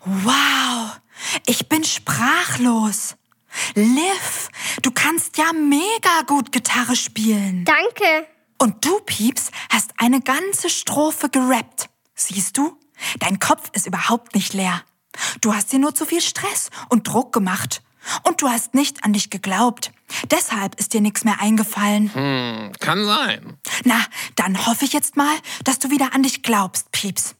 Wow, 0.03 0.99
ich 1.45 1.69
bin 1.69 1.83
sprachlos. 1.83 3.17
Liv, 3.75 4.49
du 4.81 4.89
kannst 4.89 5.37
ja 5.37 5.53
mega 5.53 6.23
gut 6.25 6.51
Gitarre 6.51 6.95
spielen. 6.95 7.65
danke. 7.65 8.25
Und 8.57 8.83
du, 8.83 8.99
Pieps, 9.01 9.51
hast 9.71 9.91
eine 9.97 10.21
ganze 10.21 10.71
Strophe 10.71 11.29
gerappt. 11.29 11.90
Siehst 12.27 12.57
du? 12.57 12.77
Dein 13.19 13.39
Kopf 13.39 13.69
ist 13.73 13.87
überhaupt 13.87 14.35
nicht 14.35 14.53
leer. 14.53 14.83
Du 15.41 15.53
hast 15.53 15.71
dir 15.71 15.79
nur 15.79 15.95
zu 15.95 16.05
viel 16.05 16.21
Stress 16.21 16.69
und 16.89 17.07
Druck 17.07 17.33
gemacht. 17.33 17.81
Und 18.23 18.41
du 18.41 18.49
hast 18.49 18.73
nicht 18.73 19.03
an 19.03 19.13
dich 19.13 19.29
geglaubt. 19.29 19.91
Deshalb 20.31 20.79
ist 20.79 20.93
dir 20.93 21.01
nichts 21.01 21.23
mehr 21.23 21.39
eingefallen. 21.39 22.13
Hm, 22.13 22.71
kann 22.79 23.05
sein. 23.05 23.57
Na, 23.83 24.03
dann 24.35 24.65
hoffe 24.65 24.85
ich 24.85 24.93
jetzt 24.93 25.17
mal, 25.17 25.35
dass 25.63 25.79
du 25.79 25.91
wieder 25.91 26.13
an 26.13 26.23
dich 26.23 26.41
glaubst, 26.41 26.91
Pieps. 26.91 27.35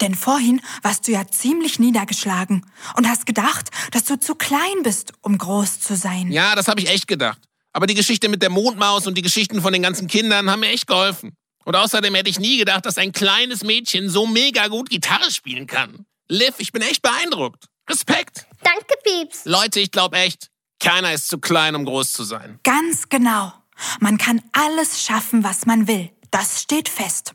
Denn 0.00 0.14
vorhin 0.14 0.62
warst 0.82 1.06
du 1.06 1.12
ja 1.12 1.26
ziemlich 1.28 1.78
niedergeschlagen 1.78 2.64
und 2.96 3.08
hast 3.08 3.26
gedacht, 3.26 3.68
dass 3.90 4.04
du 4.04 4.18
zu 4.18 4.34
klein 4.34 4.82
bist, 4.82 5.12
um 5.20 5.36
groß 5.36 5.80
zu 5.80 5.96
sein. 5.96 6.32
Ja, 6.32 6.54
das 6.54 6.66
habe 6.68 6.80
ich 6.80 6.88
echt 6.88 7.06
gedacht. 7.08 7.38
Aber 7.74 7.86
die 7.86 7.94
Geschichte 7.94 8.30
mit 8.30 8.40
der 8.40 8.48
Mondmaus 8.48 9.06
und 9.06 9.18
die 9.18 9.22
Geschichten 9.22 9.60
von 9.60 9.72
den 9.74 9.82
ganzen 9.82 10.06
Kindern 10.08 10.50
haben 10.50 10.60
mir 10.60 10.70
echt 10.70 10.86
geholfen. 10.86 11.36
Und 11.66 11.74
außerdem 11.74 12.14
hätte 12.14 12.30
ich 12.30 12.38
nie 12.38 12.58
gedacht, 12.58 12.86
dass 12.86 12.96
ein 12.96 13.10
kleines 13.10 13.64
Mädchen 13.64 14.08
so 14.08 14.26
mega 14.26 14.68
gut 14.68 14.88
Gitarre 14.88 15.32
spielen 15.32 15.66
kann. 15.66 16.06
Liv, 16.28 16.54
ich 16.58 16.70
bin 16.70 16.80
echt 16.80 17.02
beeindruckt. 17.02 17.64
Respekt. 17.90 18.46
Danke, 18.62 18.94
Pieps. 19.02 19.44
Leute, 19.44 19.80
ich 19.80 19.90
glaube 19.90 20.16
echt, 20.16 20.48
keiner 20.78 21.12
ist 21.12 21.28
zu 21.28 21.38
klein, 21.38 21.74
um 21.74 21.84
groß 21.84 22.12
zu 22.12 22.22
sein. 22.22 22.60
Ganz 22.62 23.08
genau. 23.08 23.52
Man 23.98 24.16
kann 24.16 24.42
alles 24.52 25.02
schaffen, 25.02 25.42
was 25.42 25.66
man 25.66 25.88
will. 25.88 26.10
Das 26.30 26.62
steht 26.62 26.88
fest. 26.88 27.34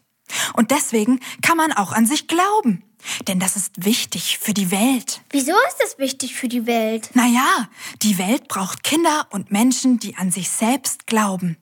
Und 0.53 0.71
deswegen 0.71 1.19
kann 1.41 1.57
man 1.57 1.73
auch 1.73 1.91
an 1.91 2.05
sich 2.05 2.27
glauben. 2.27 2.83
Denn 3.27 3.39
das 3.39 3.57
ist 3.57 3.83
wichtig 3.83 4.37
für 4.37 4.53
die 4.53 4.71
Welt. 4.71 5.21
Wieso 5.31 5.51
ist 5.67 5.77
das 5.79 5.97
wichtig 5.97 6.35
für 6.35 6.47
die 6.47 6.65
Welt? 6.67 7.09
Naja, 7.15 7.69
die 8.01 8.17
Welt 8.17 8.47
braucht 8.47 8.83
Kinder 8.83 9.27
und 9.31 9.51
Menschen, 9.51 9.99
die 9.99 10.15
an 10.15 10.31
sich 10.31 10.49
selbst 10.49 11.05
glauben. 11.05 11.57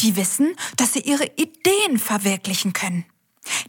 Die 0.00 0.16
wissen, 0.16 0.54
dass 0.76 0.92
sie 0.92 1.00
ihre 1.00 1.26
Ideen 1.36 1.98
verwirklichen 1.98 2.72
können. 2.72 3.04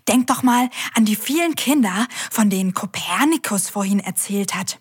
Denk 0.07 0.27
doch 0.27 0.43
mal 0.43 0.69
an 0.93 1.05
die 1.05 1.15
vielen 1.15 1.55
Kinder, 1.55 2.07
von 2.31 2.49
denen 2.49 2.73
Kopernikus 2.73 3.69
vorhin 3.69 3.99
erzählt 3.99 4.55
hat. 4.55 4.79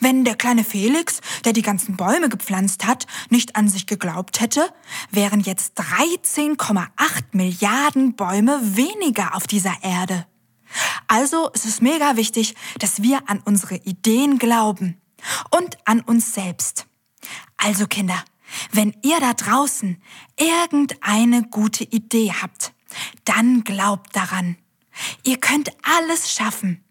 Wenn 0.00 0.24
der 0.24 0.36
kleine 0.36 0.64
Felix, 0.64 1.20
der 1.44 1.52
die 1.52 1.62
ganzen 1.62 1.96
Bäume 1.96 2.28
gepflanzt 2.28 2.86
hat, 2.86 3.06
nicht 3.30 3.56
an 3.56 3.68
sich 3.68 3.86
geglaubt 3.86 4.40
hätte, 4.40 4.72
wären 5.10 5.40
jetzt 5.40 5.78
13,8 5.80 6.88
Milliarden 7.32 8.14
Bäume 8.14 8.60
weniger 8.62 9.34
auf 9.34 9.46
dieser 9.46 9.74
Erde. 9.82 10.26
Also 11.06 11.50
ist 11.50 11.66
es 11.66 11.80
mega 11.80 12.16
wichtig, 12.16 12.54
dass 12.78 13.02
wir 13.02 13.28
an 13.28 13.42
unsere 13.44 13.76
Ideen 13.76 14.38
glauben 14.38 15.00
und 15.50 15.78
an 15.84 16.00
uns 16.00 16.34
selbst. 16.34 16.86
Also 17.56 17.86
Kinder, 17.86 18.22
wenn 18.72 18.94
ihr 19.02 19.20
da 19.20 19.34
draußen 19.34 20.00
irgendeine 20.38 21.44
gute 21.44 21.84
Idee 21.84 22.32
habt, 22.40 22.72
dann 23.24 23.64
glaubt 23.64 24.14
daran. 24.14 24.56
Ihr 25.24 25.38
könnt 25.38 25.70
alles 25.82 26.32
schaffen. 26.32 26.84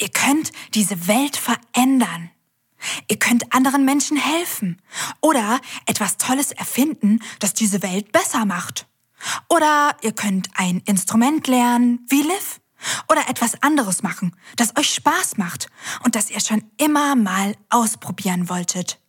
Ihr 0.00 0.08
könnt 0.08 0.52
diese 0.74 1.06
Welt 1.06 1.36
verändern. 1.36 2.30
Ihr 3.08 3.18
könnt 3.18 3.52
anderen 3.54 3.84
Menschen 3.84 4.16
helfen 4.16 4.80
oder 5.20 5.60
etwas 5.86 6.18
Tolles 6.18 6.52
erfinden, 6.52 7.20
das 7.38 7.54
diese 7.54 7.82
Welt 7.82 8.12
besser 8.12 8.44
macht. 8.44 8.86
Oder 9.48 9.96
ihr 10.02 10.12
könnt 10.12 10.50
ein 10.54 10.82
Instrument 10.84 11.46
lernen, 11.46 12.06
wie 12.08 12.22
Liv. 12.22 12.60
Oder 13.08 13.28
etwas 13.28 13.62
anderes 13.62 14.02
machen, 14.02 14.36
das 14.56 14.76
euch 14.76 14.94
Spaß 14.94 15.38
macht 15.38 15.68
und 16.04 16.14
das 16.14 16.30
ihr 16.30 16.40
schon 16.40 16.62
immer 16.76 17.16
mal 17.16 17.56
ausprobieren 17.70 18.50
wolltet. 18.50 19.00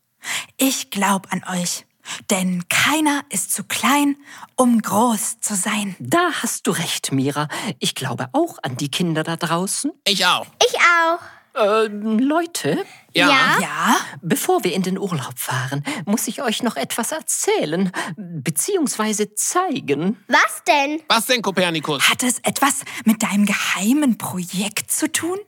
Ich 0.57 0.89
glaub 0.89 1.31
an 1.31 1.43
euch. 1.43 1.86
Denn 2.29 2.67
keiner 2.69 3.21
ist 3.29 3.51
zu 3.53 3.63
klein, 3.63 4.15
um 4.55 4.81
groß 4.81 5.39
zu 5.41 5.55
sein. 5.55 5.95
Da 5.99 6.31
hast 6.41 6.67
du 6.67 6.71
recht, 6.71 7.11
Mira. 7.11 7.47
Ich 7.79 7.95
glaube 7.95 8.29
auch 8.33 8.57
an 8.63 8.77
die 8.77 8.89
Kinder 8.89 9.23
da 9.23 9.35
draußen. 9.35 9.91
Ich 10.07 10.25
auch. 10.25 10.45
Ich 10.65 10.75
auch. 10.79 11.19
Äh, 11.59 11.87
Leute, 11.87 12.85
Ja? 13.13 13.57
Ja? 13.59 13.95
bevor 14.21 14.63
wir 14.63 14.73
in 14.73 14.83
den 14.83 14.99
Urlaub 14.99 15.37
fahren, 15.39 15.83
muss 16.05 16.27
ich 16.27 16.43
euch 16.43 16.61
noch 16.61 16.75
etwas 16.75 17.11
erzählen, 17.11 17.91
beziehungsweise 18.15 19.33
zeigen. 19.33 20.23
Was 20.27 20.63
denn? 20.67 21.01
Was 21.09 21.25
denn, 21.25 21.41
Kopernikus? 21.41 22.07
Hat 22.09 22.21
es 22.21 22.37
etwas 22.39 22.81
mit 23.05 23.23
deinem 23.23 23.47
geheimen 23.47 24.17
Projekt 24.19 24.91
zu 24.91 25.11
tun? 25.11 25.39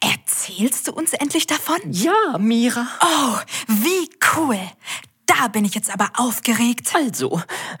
Erzählst 0.00 0.88
du 0.88 0.92
uns 0.92 1.12
endlich 1.12 1.46
davon? 1.46 1.78
Ja, 1.90 2.36
Mira. 2.38 2.86
Oh, 3.00 3.38
wie 3.68 4.10
cool. 4.36 4.58
Da 5.26 5.48
bin 5.48 5.64
ich 5.64 5.74
jetzt 5.74 5.90
aber 5.90 6.10
aufgeregt. 6.16 6.94
Also, 6.94 7.42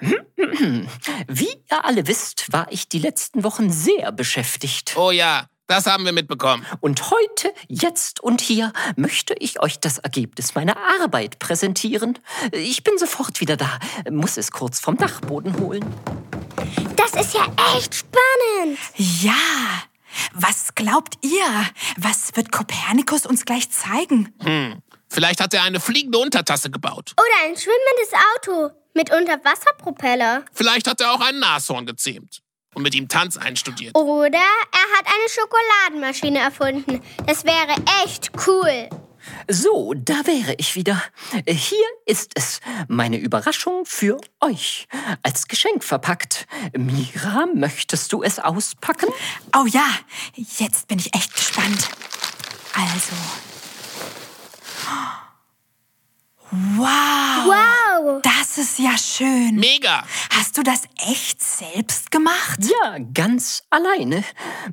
wie 1.28 1.48
ihr 1.70 1.84
alle 1.84 2.06
wisst, 2.06 2.52
war 2.52 2.66
ich 2.70 2.88
die 2.88 2.98
letzten 2.98 3.44
Wochen 3.44 3.70
sehr 3.70 4.12
beschäftigt. 4.12 4.96
Oh 4.96 5.10
ja, 5.10 5.46
das 5.66 5.86
haben 5.86 6.04
wir 6.04 6.12
mitbekommen. 6.12 6.64
Und 6.80 7.10
heute, 7.10 7.52
jetzt 7.68 8.20
und 8.20 8.40
hier 8.40 8.72
möchte 8.96 9.34
ich 9.38 9.60
euch 9.62 9.80
das 9.80 9.98
Ergebnis 9.98 10.54
meiner 10.54 10.76
Arbeit 11.00 11.38
präsentieren. 11.38 12.18
Ich 12.52 12.84
bin 12.84 12.98
sofort 12.98 13.40
wieder 13.40 13.56
da, 13.56 13.78
muss 14.10 14.36
es 14.36 14.50
kurz 14.50 14.78
vom 14.78 14.96
Dachboden 14.96 15.58
holen. 15.58 15.84
Das 16.96 17.12
ist 17.12 17.34
ja 17.34 17.46
echt 17.76 17.94
spannend. 17.94 18.78
Ja. 18.96 19.32
Was 20.32 20.74
glaubt 20.74 21.18
ihr? 21.22 21.66
Was 21.96 22.36
wird 22.36 22.52
Kopernikus 22.52 23.26
uns 23.26 23.44
gleich 23.44 23.70
zeigen? 23.70 24.32
Vielleicht 25.14 25.40
hat 25.40 25.54
er 25.54 25.62
eine 25.62 25.78
fliegende 25.78 26.18
Untertasse 26.18 26.70
gebaut. 26.70 27.12
Oder 27.16 27.48
ein 27.48 27.56
schwimmendes 27.56 28.12
Auto 28.34 28.74
mit 28.94 29.12
Unterwasserpropeller. 29.12 30.44
Vielleicht 30.52 30.88
hat 30.88 31.00
er 31.00 31.12
auch 31.12 31.20
ein 31.20 31.38
Nashorn 31.38 31.86
gezähmt 31.86 32.42
und 32.74 32.82
mit 32.82 32.96
ihm 32.96 33.06
Tanz 33.06 33.36
einstudiert. 33.36 33.94
Oder 33.96 34.38
er 34.38 34.98
hat 34.98 35.06
eine 35.06 35.28
Schokoladenmaschine 35.28 36.40
erfunden. 36.40 37.00
Das 37.26 37.44
wäre 37.44 37.76
echt 38.04 38.32
cool. 38.48 38.88
So, 39.48 39.94
da 39.94 40.26
wäre 40.26 40.56
ich 40.58 40.74
wieder. 40.74 41.00
Hier 41.46 41.86
ist 42.06 42.32
es, 42.34 42.58
meine 42.88 43.16
Überraschung 43.16 43.86
für 43.86 44.18
euch. 44.40 44.88
Als 45.22 45.46
Geschenk 45.46 45.84
verpackt. 45.84 46.48
Mira, 46.76 47.46
möchtest 47.54 48.12
du 48.12 48.24
es 48.24 48.40
auspacken? 48.40 49.06
Oh 49.56 49.66
ja, 49.66 49.86
jetzt 50.34 50.88
bin 50.88 50.98
ich 50.98 51.14
echt 51.14 51.36
gespannt. 51.36 51.88
Also. 52.74 53.53
Wow. 56.50 57.46
Wow. 57.46 58.20
Das 58.22 58.58
ist 58.58 58.78
ja 58.78 58.96
schön. 58.96 59.56
Mega! 59.56 60.04
Hast 60.30 60.56
du 60.56 60.62
das 60.62 60.82
echt 61.08 61.42
selbst 61.42 62.10
gemacht? 62.10 62.60
Ja, 62.60 62.98
ganz 63.12 63.62
alleine. 63.70 64.24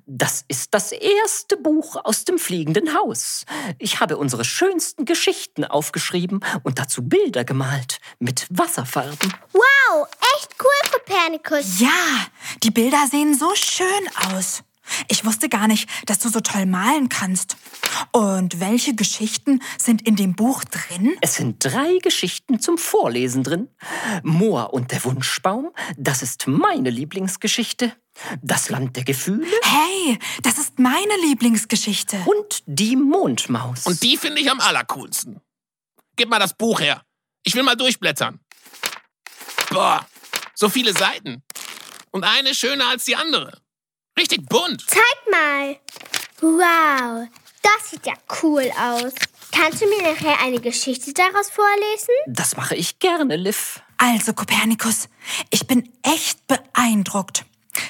Das 0.05 0.43
ist 0.47 0.73
das 0.73 0.91
erste 0.91 1.57
Buch 1.57 1.95
aus 2.03 2.25
dem 2.25 2.37
fliegenden 2.37 2.93
Haus. 2.93 3.45
Ich 3.79 3.99
habe 3.99 4.17
unsere 4.17 4.45
schönsten 4.45 5.05
Geschichten 5.05 5.65
aufgeschrieben 5.65 6.41
und 6.63 6.77
dazu 6.77 7.01
Bilder 7.03 7.43
gemalt 7.43 7.99
mit 8.19 8.45
Wasserfarben. 8.49 9.33
Wow, 9.53 10.07
echt 10.37 10.55
cool, 10.61 10.91
Kopernikus. 10.91 11.79
Ja, 11.79 12.27
die 12.63 12.71
Bilder 12.71 13.07
sehen 13.09 13.33
so 13.37 13.55
schön 13.55 13.87
aus. 14.33 14.63
Ich 15.07 15.25
wusste 15.25 15.47
gar 15.49 15.67
nicht, 15.67 15.89
dass 16.07 16.19
du 16.19 16.29
so 16.29 16.39
toll 16.39 16.65
malen 16.65 17.09
kannst. 17.09 17.55
Und 18.11 18.59
welche 18.59 18.95
Geschichten 18.95 19.61
sind 19.77 20.01
in 20.07 20.15
dem 20.15 20.35
Buch 20.35 20.63
drin? 20.63 21.13
Es 21.21 21.35
sind 21.35 21.63
drei 21.63 21.97
Geschichten 22.01 22.59
zum 22.59 22.77
Vorlesen 22.77 23.43
drin. 23.43 23.69
Moor 24.23 24.73
und 24.73 24.91
der 24.91 25.03
Wunschbaum, 25.03 25.69
das 25.97 26.21
ist 26.21 26.47
meine 26.47 26.89
Lieblingsgeschichte. 26.89 27.95
Das 28.41 28.69
Land 28.69 28.97
der 28.97 29.03
Gefühle 29.05 29.47
Hey, 29.63 30.19
das 30.43 30.57
ist 30.57 30.79
meine 30.79 31.15
Lieblingsgeschichte. 31.27 32.17
und 32.25 32.63
die 32.65 32.95
Mondmaus. 32.95 33.85
Und 33.85 34.03
die 34.03 34.17
finde 34.17 34.41
ich 34.41 34.51
am 34.51 34.59
allercoolsten. 34.59 35.39
Gib 36.17 36.29
mal 36.29 36.39
das 36.39 36.53
Buch 36.55 36.81
her. 36.81 37.03
Ich 37.43 37.55
will 37.55 37.63
mal 37.63 37.75
durchblättern. 37.75 38.39
Boah, 39.69 40.05
so 40.53 40.67
viele 40.69 40.93
Seiten. 40.93 41.43
Und 42.11 42.25
eine 42.25 42.53
schöner 42.53 42.89
als 42.89 43.05
die 43.05 43.15
andere. 43.15 43.60
Richtig 44.21 44.47
bunt. 44.47 44.85
Zeig 44.87 45.01
mal. 45.31 45.77
Wow, 46.41 47.27
das 47.63 47.89
sieht 47.89 48.05
ja 48.05 48.13
cool 48.43 48.71
aus. 48.79 49.13
Kannst 49.51 49.81
du 49.81 49.87
mir 49.87 50.13
nachher 50.13 50.39
eine 50.41 50.59
Geschichte 50.59 51.11
daraus 51.11 51.49
vorlesen? 51.49 52.13
das 52.27 52.55
mache 52.55 52.75
ich 52.75 52.99
gerne, 52.99 53.35
Liv. 53.35 53.81
Also, 53.97 54.33
Kopernikus, 54.33 55.09
ich 55.49 55.65
bin 55.65 55.89
echt 56.03 56.45
beeindruckt. 56.45 57.45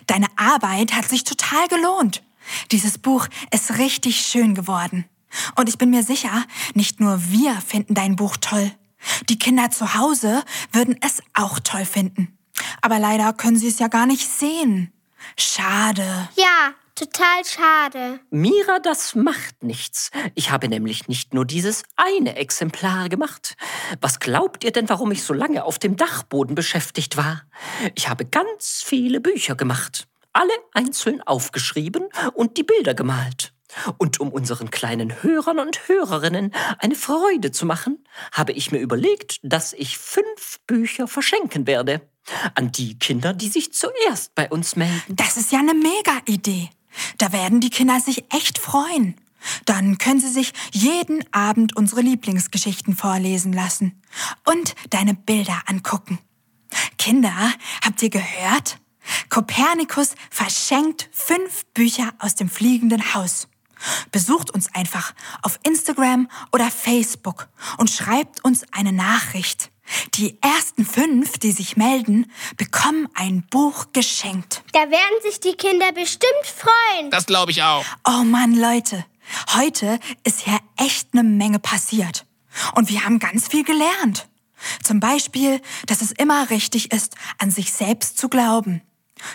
Deine 0.08 0.28
Arbeit 0.38 0.94
hat 0.94 1.10
sich 1.10 1.26
total 1.26 1.68
gelohnt. 1.68 2.24
Dieses 2.72 2.98
Buch 2.98 3.28
ist 3.54 3.78
richtig 3.78 4.22
schön 4.22 4.56
geworden. 4.56 5.04
Und 5.58 5.68
ich 5.68 5.78
bin 5.78 5.90
mir 5.90 6.04
sicher, 6.04 6.46
nicht 6.74 7.02
nur 7.02 7.22
wir 7.30 7.56
finden 7.60 7.94
dein 7.94 8.16
Buch 8.16 8.38
toll. 8.38 8.72
Die 9.28 9.38
Kinder 9.38 9.70
zu 9.70 9.96
Hause 9.96 10.44
würden 10.72 10.98
es 11.02 11.22
auch 11.34 11.60
toll 11.60 11.84
finden. 11.84 12.38
Aber 12.82 13.00
leider 13.00 13.34
können 13.34 13.58
sie 13.58 13.68
es 13.68 13.80
ja 13.80 13.90
gar 13.90 14.06
nicht 14.06 14.26
sehen. 14.26 14.94
Schade. 15.38 16.30
Ja, 16.36 16.74
total 16.96 17.46
schade. 17.46 18.20
Mira, 18.30 18.80
das 18.80 19.16
macht 19.16 19.64
nichts. 19.64 20.12
Ich 20.36 20.52
habe 20.52 20.68
nämlich 20.68 21.08
nicht 21.08 21.34
nur 21.34 21.46
dieses 21.46 21.84
eine 21.96 22.36
Exemplar 22.36 23.10
gemacht. 23.10 23.56
Was 24.00 24.20
glaubt 24.20 24.64
ihr 24.64 24.72
denn, 24.72 24.90
warum 24.90 25.12
ich 25.12 25.24
so 25.24 25.34
lange 25.34 25.64
auf 25.64 25.80
dem 25.80 25.96
Dachboden 25.96 26.56
beschäftigt 26.56 27.18
war? 27.18 27.44
Ich 27.96 28.10
habe 28.10 28.26
ganz 28.26 28.84
viele 28.86 29.20
Bücher 29.20 29.56
gemacht, 29.56 30.08
alle 30.34 30.54
einzeln 30.74 31.22
aufgeschrieben 31.22 32.10
und 32.34 32.58
die 32.58 32.64
Bilder 32.64 32.94
gemalt. 32.94 33.54
Und 33.98 34.20
um 34.20 34.30
unseren 34.30 34.72
kleinen 34.72 35.24
Hörern 35.24 35.60
und 35.60 35.88
Hörerinnen 35.88 36.54
eine 36.80 36.96
Freude 36.96 37.52
zu 37.52 37.66
machen, 37.66 38.04
habe 38.32 38.52
ich 38.52 38.72
mir 38.72 38.80
überlegt, 38.80 39.40
dass 39.44 39.74
ich 39.74 39.98
fünf 39.98 40.60
Bücher 40.68 41.08
verschenken 41.08 41.68
werde. 41.68 42.02
An 42.56 42.72
die 42.72 43.00
Kinder, 43.00 43.34
die 43.34 43.50
sich 43.50 43.74
zuerst 43.74 44.36
bei 44.36 44.50
uns 44.50 44.76
melden. 44.76 45.16
Das 45.16 45.38
ist 45.38 45.52
ja 45.52 45.60
eine 45.60 45.74
Mega-Idee. 45.74 46.70
Da 47.18 47.32
werden 47.32 47.62
die 47.62 47.70
Kinder 47.70 48.00
sich 48.00 48.26
echt 48.32 48.60
freuen. 48.60 49.16
Dann 49.66 49.98
können 49.98 50.20
sie 50.20 50.30
sich 50.30 50.54
jeden 50.72 51.24
Abend 51.34 51.76
unsere 51.76 52.02
Lieblingsgeschichten 52.02 52.96
vorlesen 52.96 53.54
lassen 53.54 54.02
und 54.46 54.76
deine 54.92 55.16
Bilder 55.16 55.64
angucken. 55.66 56.20
Kinder, 56.98 57.52
habt 57.84 58.04
ihr 58.04 58.10
gehört? 58.10 58.78
Kopernikus 59.30 60.14
verschenkt 60.30 61.10
fünf 61.12 61.66
Bücher 61.74 62.14
aus 62.20 62.36
dem 62.36 62.50
fliegenden 62.50 63.16
Haus. 63.16 63.48
Besucht 64.12 64.52
uns 64.52 64.74
einfach 64.74 65.14
auf 65.42 65.60
Instagram 65.64 66.30
oder 66.52 66.70
Facebook 66.70 67.48
und 67.78 67.90
schreibt 67.90 68.44
uns 68.44 68.64
eine 68.72 68.92
Nachricht. 68.92 69.72
Die 70.14 70.38
ersten 70.42 70.86
fünf, 70.86 71.38
die 71.38 71.52
sich 71.52 71.76
melden, 71.76 72.32
bekommen 72.58 73.10
ein 73.14 73.44
Buch 73.50 73.88
geschenkt. 73.94 74.64
Da 74.72 74.80
werden 74.80 75.22
sich 75.22 75.40
die 75.40 75.54
Kinder 75.54 75.92
bestimmt 75.92 76.46
freuen. 76.46 77.12
Das 77.12 77.26
glaube 77.26 77.52
ich 77.52 77.62
auch. 77.64 77.84
Oh 78.08 78.24
Mann, 78.24 78.56
Leute, 78.56 79.06
heute 79.54 80.00
ist 80.24 80.48
ja 80.48 80.58
echt 80.78 81.10
eine 81.14 81.24
Menge 81.24 81.60
passiert. 81.60 82.26
Und 82.74 82.90
wir 82.90 83.04
haben 83.04 83.20
ganz 83.20 83.48
viel 83.48 83.64
gelernt. 83.64 84.28
Zum 84.84 85.00
Beispiel, 85.00 85.62
dass 85.88 86.02
es 86.02 86.12
immer 86.12 86.50
richtig 86.50 86.92
ist, 86.94 87.16
an 87.38 87.52
sich 87.52 87.74
selbst 87.74 88.18
zu 88.18 88.30
glauben. 88.30 88.82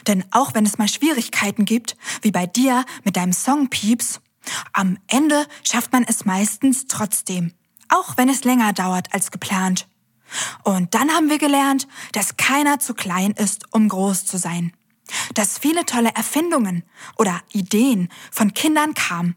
Denn 0.07 0.25
auch 0.31 0.55
wenn 0.55 0.67
es 0.67 0.79
mal 0.79 0.89
Schwierigkeiten 0.89 1.65
gibt, 1.65 1.97
wie 2.23 2.31
bei 2.31 2.47
dir 2.47 2.85
mit 3.05 3.17
deinem 3.17 3.33
Song 3.33 3.69
Pieps, 3.69 4.21
am 4.73 4.99
Ende 5.07 5.47
schafft 5.65 5.93
man 5.93 6.05
es 6.05 6.25
meistens 6.25 6.87
trotzdem. 6.87 7.53
Auch 7.89 8.17
wenn 8.17 8.29
es 8.29 8.45
länger 8.45 8.73
dauert 8.73 9.13
als 9.15 9.31
geplant. 9.31 9.87
Und 10.65 10.95
dann 10.95 11.11
haben 11.11 11.31
wir 11.31 11.39
gelernt, 11.39 11.87
dass 12.13 12.37
keiner 12.37 12.79
zu 12.79 12.95
klein 12.95 13.33
ist, 13.33 13.73
um 13.73 13.89
groß 13.89 14.27
zu 14.27 14.39
sein. 14.39 14.73
Dass 15.35 15.59
viele 15.59 15.87
tolle 15.87 16.11
Erfindungen 16.15 16.83
oder 17.17 17.41
Ideen 17.53 18.09
von 18.33 18.55
Kindern 18.55 18.95
kamen 18.95 19.37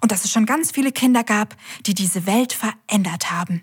und 0.00 0.12
dass 0.12 0.24
es 0.24 0.32
schon 0.32 0.46
ganz 0.46 0.70
viele 0.70 0.92
Kinder 0.92 1.24
gab, 1.24 1.56
die 1.86 1.94
diese 1.94 2.26
Welt 2.26 2.52
verändert 2.52 3.30
haben. 3.30 3.62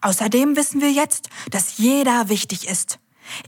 Außerdem 0.00 0.56
wissen 0.56 0.80
wir 0.80 0.92
jetzt, 0.92 1.28
dass 1.50 1.78
jeder 1.78 2.28
wichtig 2.28 2.68
ist. 2.68 2.98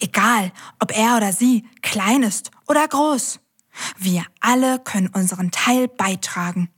Egal, 0.00 0.52
ob 0.78 0.96
er 0.96 1.16
oder 1.16 1.32
sie 1.32 1.64
klein 1.82 2.22
ist 2.22 2.50
oder 2.68 2.86
groß. 2.86 3.40
Wir 3.98 4.24
alle 4.40 4.78
können 4.78 5.08
unseren 5.08 5.50
Teil 5.50 5.88
beitragen. 5.88 6.70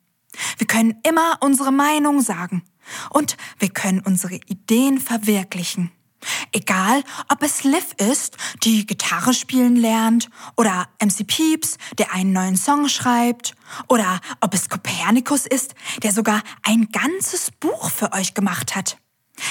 Wir 0.59 0.66
können 0.66 0.98
immer 1.07 1.38
unsere 1.40 1.72
Meinung 1.72 2.20
sagen. 2.20 2.62
Und 3.11 3.37
wir 3.59 3.68
können 3.68 4.00
unsere 4.00 4.35
Ideen 4.35 4.98
verwirklichen. 5.00 5.92
Egal, 6.52 7.02
ob 7.28 7.42
es 7.42 7.64
Liv 7.64 7.94
ist, 7.98 8.37
die 8.62 8.87
Gitarre 8.87 9.35
spielen 9.35 9.76
lernt, 9.76 10.31
oder 10.57 10.88
MC 11.00 11.26
Pieps, 11.26 11.78
der 11.98 12.12
einen 12.12 12.33
neuen 12.33 12.57
Song 12.57 12.88
schreibt, 12.88 13.55
oder 13.88 14.20
ob 14.40 14.55
es 14.55 14.68
Kopernikus 14.68 15.46
ist, 15.46 15.74
der 16.02 16.12
sogar 16.12 16.42
ein 16.62 16.88
ganzes 16.92 17.50
Buch 17.50 17.90
für 17.90 18.12
euch 18.12 18.35
gemacht 18.35 18.76
hat. 18.76 18.98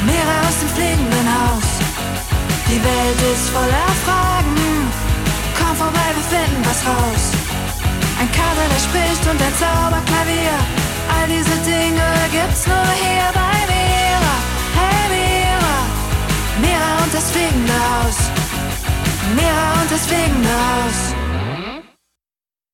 Mira 0.06 0.48
aus 0.48 0.60
dem 0.60 0.70
fliegenden 0.70 1.28
Haus. 1.28 1.63
Die 2.70 2.84
Welt 2.84 3.22
ist 3.34 3.50
voller 3.50 3.89
Fragen, 4.06 4.56
vorbei, 5.78 6.10
wir 6.16 6.28
finden 6.38 6.62
was 6.66 6.82
raus. 6.86 7.24
Ein 8.20 8.30
Kater, 8.32 8.66
der 8.74 8.82
spricht 8.88 9.24
und 9.30 9.40
ein 9.48 9.56
Zauberklavier, 9.62 10.58
all 11.13 11.28
diese 11.30 11.56
Dinge 11.72 12.08
gibt's 12.32 12.66
nur 12.66 12.90
hier 13.04 13.30
bei 13.40 13.58
Mira. 13.72 14.36
Hey 14.78 15.04
Mira, 15.13 15.78
Mira 16.63 16.92
und 17.04 17.13
das 17.13 17.32
fliegende 17.32 17.78
Haus, 17.88 18.18
Mira 19.36 19.68
und 19.82 19.92
das 19.92 20.06
fliegende 20.08 20.50
Haus. 20.50 21.16